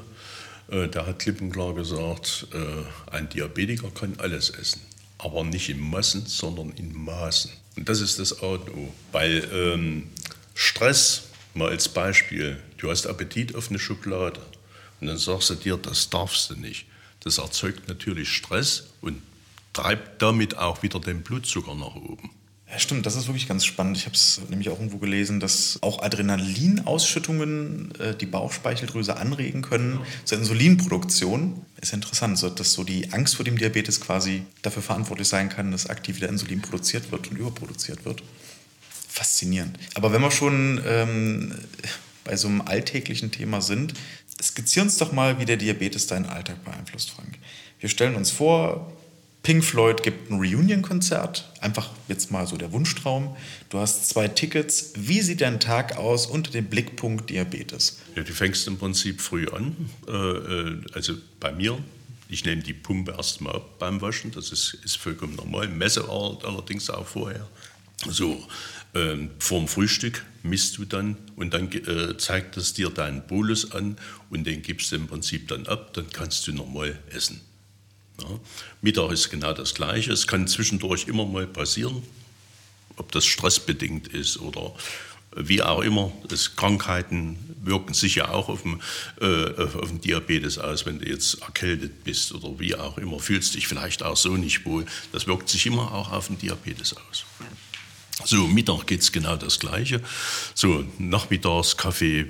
[0.69, 4.81] Äh, der hat klipp und klar gesagt, äh, ein Diabetiker kann alles essen,
[5.17, 7.51] aber nicht in Massen, sondern in Maßen.
[7.75, 8.93] Und das ist das A und O.
[9.11, 10.09] Weil ähm,
[10.55, 11.23] Stress,
[11.53, 14.39] mal als Beispiel, du hast Appetit auf eine Schokolade
[14.99, 16.85] und dann sagst du dir, das darfst du nicht.
[17.23, 19.21] Das erzeugt natürlich Stress und
[19.73, 22.31] treibt damit auch wieder den Blutzucker nach oben.
[22.71, 23.97] Ja, stimmt, das ist wirklich ganz spannend.
[23.97, 29.99] Ich habe es nämlich auch irgendwo gelesen, dass auch Adrenalinausschüttungen äh, die Bauchspeicheldrüse anregen können
[30.23, 31.65] zur Insulinproduktion.
[31.81, 35.71] Ist interessant, so, dass so die Angst vor dem Diabetes quasi dafür verantwortlich sein kann,
[35.71, 38.23] dass aktiv wieder Insulin produziert wird und überproduziert wird.
[39.09, 39.77] Faszinierend.
[39.95, 41.53] Aber wenn wir schon ähm,
[42.23, 43.95] bei so einem alltäglichen Thema sind,
[44.41, 47.37] skizzier uns doch mal, wie der Diabetes deinen Alltag beeinflusst, Frank.
[47.79, 48.91] Wir stellen uns vor,
[49.43, 51.49] Pink Floyd gibt ein Reunion-Konzert.
[51.61, 53.35] Einfach jetzt mal so der Wunschtraum.
[53.69, 54.93] Du hast zwei Tickets.
[54.95, 57.99] Wie sieht dein Tag aus unter dem Blickpunkt Diabetes?
[58.15, 59.75] Ja, du fängst im Prinzip früh an.
[60.07, 61.77] Äh, äh, also bei mir,
[62.29, 64.31] ich nehme die Pumpe erstmal ab beim Waschen.
[64.31, 65.67] Das ist, ist vollkommen normal.
[65.69, 67.47] Messe allerdings auch vorher.
[68.07, 68.45] So,
[68.93, 73.97] äh, vorm Frühstück misst du dann und dann äh, zeigt es dir deinen Bolus an
[74.29, 75.93] und den gibst du im Prinzip dann ab.
[75.93, 77.41] Dann kannst du normal essen.
[78.21, 78.27] Ja.
[78.81, 80.11] Mittag ist genau das Gleiche.
[80.11, 82.03] Es kann zwischendurch immer mal passieren,
[82.97, 84.73] ob das stressbedingt ist oder
[85.35, 86.11] wie auch immer.
[86.27, 88.81] Das Krankheiten wirken sich ja auch auf den,
[89.21, 93.55] äh, auf den Diabetes aus, wenn du jetzt erkältet bist oder wie auch immer, fühlst
[93.55, 94.85] dich vielleicht auch so nicht wohl.
[95.11, 97.25] Das wirkt sich immer auch auf den Diabetes aus.
[98.25, 100.01] So, Mittag geht es genau das Gleiche.
[100.53, 102.27] So, nachmittags Kaffee,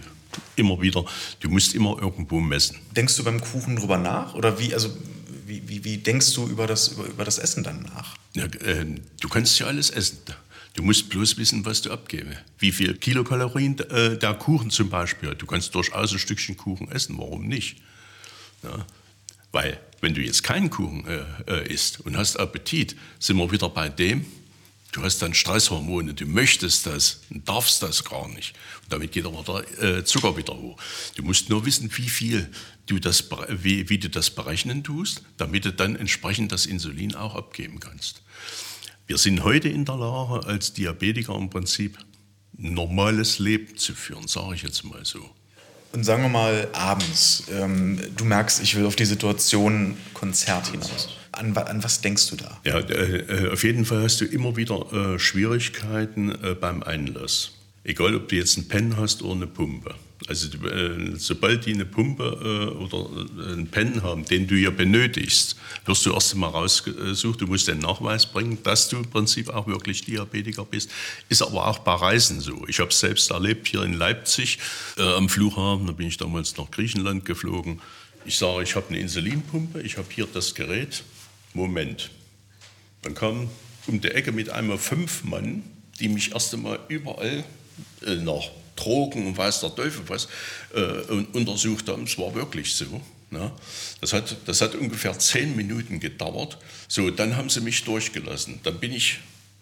[0.56, 1.06] immer wieder.
[1.40, 2.78] Du musst immer irgendwo messen.
[2.96, 4.34] Denkst du beim Kuchen drüber nach?
[4.36, 4.90] Oder wie, also
[5.46, 8.16] wie, wie, wie denkst du über das, über, über das Essen dann nach?
[8.36, 8.86] Ja, äh,
[9.20, 10.20] du kannst ja alles essen.
[10.74, 12.38] Du musst bloß wissen, was du abgebe.
[12.58, 15.42] Wie viel Kilokalorien äh, der Kuchen zum Beispiel hat.
[15.42, 17.78] Du kannst durchaus ein Stückchen Kuchen essen, warum nicht?
[18.64, 18.86] Ja,
[19.52, 23.68] weil, wenn du jetzt keinen Kuchen äh, äh isst und hast Appetit, sind wir wieder
[23.68, 24.26] bei dem,
[24.92, 28.54] Du hast dann Stresshormone, du möchtest das und darfst das gar nicht.
[28.84, 30.78] Und damit geht aber der äh, Zucker wieder hoch.
[31.16, 32.50] Du musst nur wissen, wie viel
[32.88, 37.36] du das, wie, wie du das berechnen tust, damit du dann entsprechend das Insulin auch
[37.36, 38.22] abgeben kannst.
[39.08, 41.98] Wir sind heute in der Lage, als Diabetiker im Prinzip
[42.58, 45.30] ein normales Leben zu führen, sage ich jetzt mal so.
[45.94, 51.10] Und sagen wir mal abends, ähm, du merkst, ich will auf die Situation Konzert hinaus.
[51.34, 52.60] An, an, was denkst du da?
[52.66, 57.52] Ja, äh, äh, auf jeden Fall hast du immer wieder äh, Schwierigkeiten beim Einlass.
[57.84, 59.96] Egal, ob du jetzt einen Pen hast oder eine Pumpe.
[60.28, 60.50] Also
[61.18, 63.10] sobald die eine Pumpe oder
[63.50, 65.56] einen Pen haben, den du ja benötigst,
[65.86, 67.42] wirst du erst einmal rausgesucht.
[67.42, 70.92] Du musst den Nachweis bringen, dass du im Prinzip auch wirklich Diabetiker bist.
[71.28, 72.66] Ist aber auch bei Reisen so.
[72.68, 74.60] Ich habe es selbst erlebt hier in Leipzig
[74.96, 75.88] am Flughafen.
[75.88, 77.82] Da bin ich damals nach Griechenland geflogen.
[78.24, 81.04] Ich sage, ich habe eine Insulinpumpe, ich habe hier das Gerät.
[81.54, 82.10] Moment.
[83.02, 83.50] Dann kam
[83.88, 85.64] um die Ecke mit einmal fünf Mann,
[86.00, 87.44] die mich erst einmal überall
[88.06, 88.44] äh, nach
[88.76, 90.28] Drogen und weiß der Teufel was
[90.74, 92.04] äh, untersucht haben.
[92.04, 93.02] Es war wirklich so.
[93.30, 93.52] Ne?
[94.02, 96.58] Das, hat, das hat ungefähr zehn Minuten gedauert.
[96.88, 98.60] So, dann haben sie mich durchgelassen.
[98.64, 99.20] Dann bin ich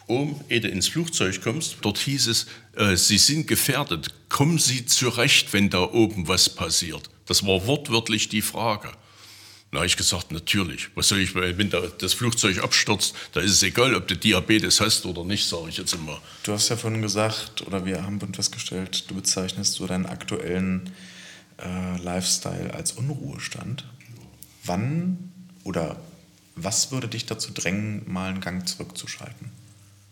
[0.07, 1.77] oben, ehe du ins Flugzeug kommst.
[1.81, 4.13] Dort hieß es, äh, Sie sind gefährdet.
[4.29, 7.09] Kommen Sie zurecht, wenn da oben was passiert.
[7.25, 8.91] Das war wortwörtlich die Frage.
[9.71, 10.89] Na, ich gesagt, natürlich.
[10.95, 15.05] Was soll ich, wenn das Flugzeug abstürzt, da ist es egal, ob du Diabetes hast
[15.05, 16.19] oder nicht, sage ich jetzt immer.
[16.41, 20.89] Du hast ja vorhin gesagt, oder wir haben festgestellt, du bezeichnest so deinen aktuellen
[21.59, 23.85] äh, Lifestyle als Unruhestand.
[24.63, 25.31] Wann
[25.63, 25.97] oder
[26.55, 29.51] was würde dich dazu drängen, mal einen Gang zurückzuschalten?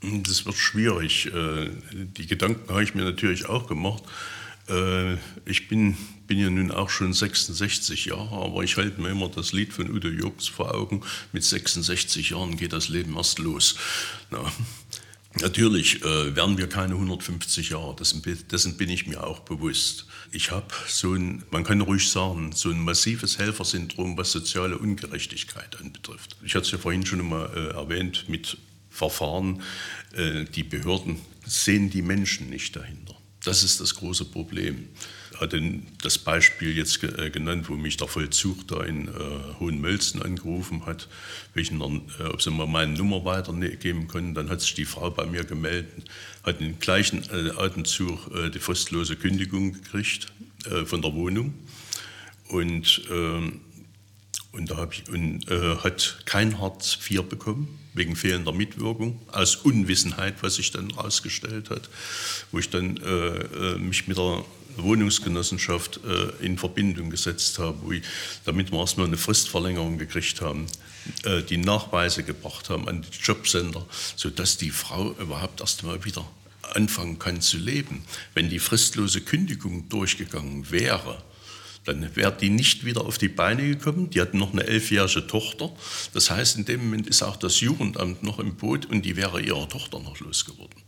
[0.01, 1.33] Das wird schwierig.
[1.33, 4.03] Äh, die Gedanken habe ich mir natürlich auch gemacht.
[4.69, 5.15] Äh,
[5.45, 5.97] ich bin,
[6.27, 9.89] bin ja nun auch schon 66 Jahre, aber ich halte mir immer das Lied von
[9.89, 11.03] Udo Jürgens vor Augen.
[11.31, 13.75] Mit 66 Jahren geht das Leben erst los.
[14.29, 14.51] Na,
[15.41, 20.05] natürlich äh, werden wir keine 150 Jahre, dessen, dessen bin ich mir auch bewusst.
[20.31, 25.79] Ich habe so ein, man kann ruhig sagen, so ein massives Helfersyndrom, was soziale Ungerechtigkeit
[25.79, 26.35] anbetrifft.
[26.43, 28.57] Ich hatte es ja vorhin schon mal äh, erwähnt mit
[28.89, 29.61] Verfahren.
[30.13, 33.16] Äh, die Behörden sehen die Menschen nicht dahinter.
[33.47, 34.89] Das ist das große Problem.
[35.31, 35.61] Ich hatte
[36.03, 39.11] das Beispiel jetzt äh, genannt, wo mich der Vollzug da in äh,
[39.61, 41.07] Hohenmölzen angerufen hat,
[41.53, 44.33] welchen, äh, ob sie mir meine Nummer weitergeben können.
[44.33, 46.09] Dann hat sich die Frau bei mir gemeldet,
[46.43, 50.27] hat im gleichen äh, Atemzug äh, die fristlose Kündigung gekriegt
[50.69, 51.53] äh, von der Wohnung
[52.49, 53.61] und, ähm,
[54.51, 60.55] und, da ich, und hat kein Hartz IV bekommen wegen fehlender Mitwirkung, aus Unwissenheit, was
[60.55, 61.89] sich dann herausgestellt hat,
[62.51, 64.43] wo ich dann äh, äh, mich mit der
[64.77, 68.03] Wohnungsgenossenschaft äh, in Verbindung gesetzt habe, ich,
[68.45, 70.67] damit wir erstmal eine Fristverlängerung gekriegt haben,
[71.23, 73.85] äh, die Nachweise gebracht haben an die Jobcenter,
[74.15, 76.25] sodass die Frau überhaupt erst mal wieder
[76.73, 78.03] anfangen kann zu leben.
[78.33, 81.21] Wenn die fristlose Kündigung durchgegangen wäre,
[81.87, 84.09] dann wäre die nicht wieder auf die Beine gekommen.
[84.09, 85.71] Die hatten noch eine elfjährige Tochter.
[86.13, 89.41] Das heißt, in dem Moment ist auch das Jugendamt noch im Boot und die wäre
[89.41, 90.81] ihrer Tochter noch losgeworden.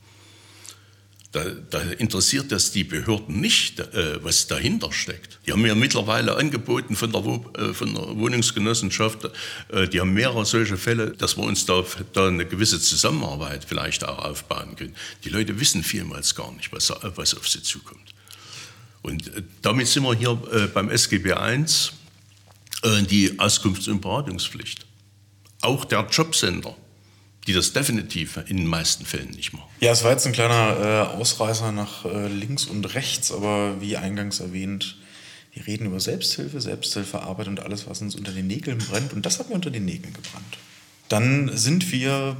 [1.31, 5.37] Da, da, interessiert das die Behörden nicht, äh, was dahinter steckt.
[5.45, 9.29] Die haben mir mittlerweile angeboten von der, äh, von der Wohnungsgenossenschaft,
[9.69, 14.03] äh, die haben mehrere solche Fälle, dass wir uns da, da, eine gewisse Zusammenarbeit vielleicht
[14.03, 14.95] auch aufbauen können.
[15.23, 18.09] Die Leute wissen vielmals gar nicht, was, was auf sie zukommt.
[19.01, 21.65] Und äh, damit sind wir hier äh, beim SGB I,
[22.83, 24.85] äh, die Auskunfts- und Beratungspflicht.
[25.61, 26.75] Auch der Jobcenter
[27.47, 29.69] die das definitiv in den meisten Fällen nicht machen.
[29.79, 34.97] Ja, es war jetzt ein kleiner Ausreißer nach links und rechts, aber wie eingangs erwähnt,
[35.53, 39.13] wir reden über Selbsthilfe, Selbsthilfearbeit und alles, was uns unter den Nägeln brennt.
[39.13, 40.57] Und das hat mir unter den Nägeln gebrannt.
[41.07, 42.37] Dann sind wir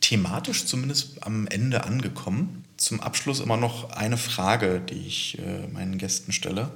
[0.00, 2.64] thematisch zumindest am Ende angekommen.
[2.80, 6.72] Zum Abschluss immer noch eine Frage, die ich äh, meinen Gästen stelle.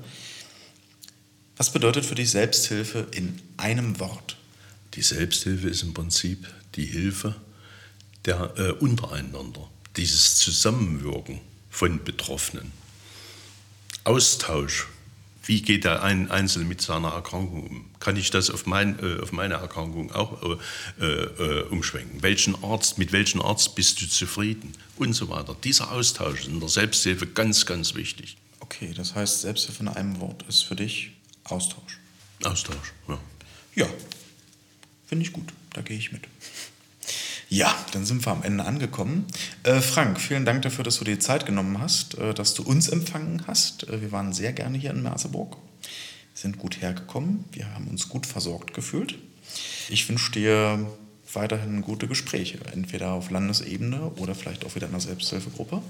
[1.57, 4.37] Was bedeutet für dich Selbsthilfe in einem Wort?
[4.93, 7.35] Die Selbsthilfe ist im Prinzip die Hilfe
[8.27, 11.41] der äh, untereinander, dieses Zusammenwirken
[11.71, 12.71] von Betroffenen.
[14.05, 14.89] Austausch.
[15.47, 17.91] Wie geht der ein Einzelne mit seiner Erkrankung um?
[18.01, 20.59] Kann ich das auf, mein, äh, auf meine Erkrankung auch
[20.99, 22.23] äh, äh, umschwenken?
[22.23, 24.73] Welchen Arzt, mit welchem Arzt bist du zufrieden?
[24.97, 25.57] Und so weiter.
[25.63, 28.37] Dieser Austausch ist in der Selbsthilfe ganz, ganz wichtig.
[28.61, 31.13] Okay, das heißt, Selbsthilfe in einem Wort ist für dich
[31.45, 31.99] Austausch.
[32.43, 33.19] Austausch, ja.
[33.75, 33.89] Ja,
[35.07, 35.53] finde ich gut.
[35.73, 36.23] Da gehe ich mit.
[37.49, 39.27] Ja, dann sind wir am Ende angekommen.
[39.63, 42.89] Äh, Frank, vielen Dank dafür, dass du dir Zeit genommen hast, äh, dass du uns
[42.89, 43.89] empfangen hast.
[43.89, 45.57] Äh, wir waren sehr gerne hier in Merseburg,
[46.33, 49.17] sind gut hergekommen, wir haben uns gut versorgt gefühlt.
[49.89, 50.87] Ich wünsche dir
[51.35, 55.83] weiterhin gute Gespräche, entweder auf Landesebene oder vielleicht auch wieder in der Selbsthilfegruppe.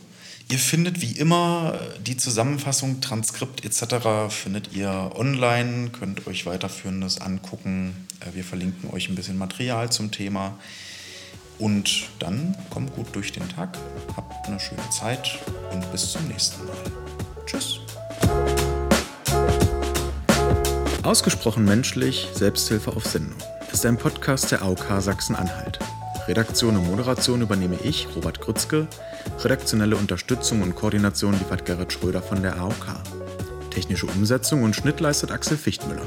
[0.51, 4.29] Ihr findet wie immer die Zusammenfassung, Transkript etc.
[4.29, 8.07] findet ihr online, könnt euch weiterführendes angucken.
[8.21, 10.59] Äh, wir verlinken euch ein bisschen Material zum Thema.
[11.59, 13.79] Und dann kommt gut durch den Tag,
[14.17, 15.39] habt eine schöne Zeit
[15.73, 16.77] und bis zum nächsten Mal.
[17.47, 17.81] Tschüss.
[21.03, 23.39] Ausgesprochen menschlich, Selbsthilfe auf Sendung
[23.75, 25.81] ist ein Podcast der AOK Sachsen-Anhalt.
[26.29, 28.87] Redaktion und Moderation übernehme ich, Robert Grützke.
[29.41, 32.95] Redaktionelle Unterstützung und Koordination liefert Gerrit Schröder von der AOK.
[33.71, 36.07] Technische Umsetzung und Schnitt leistet Axel Fichtmüller.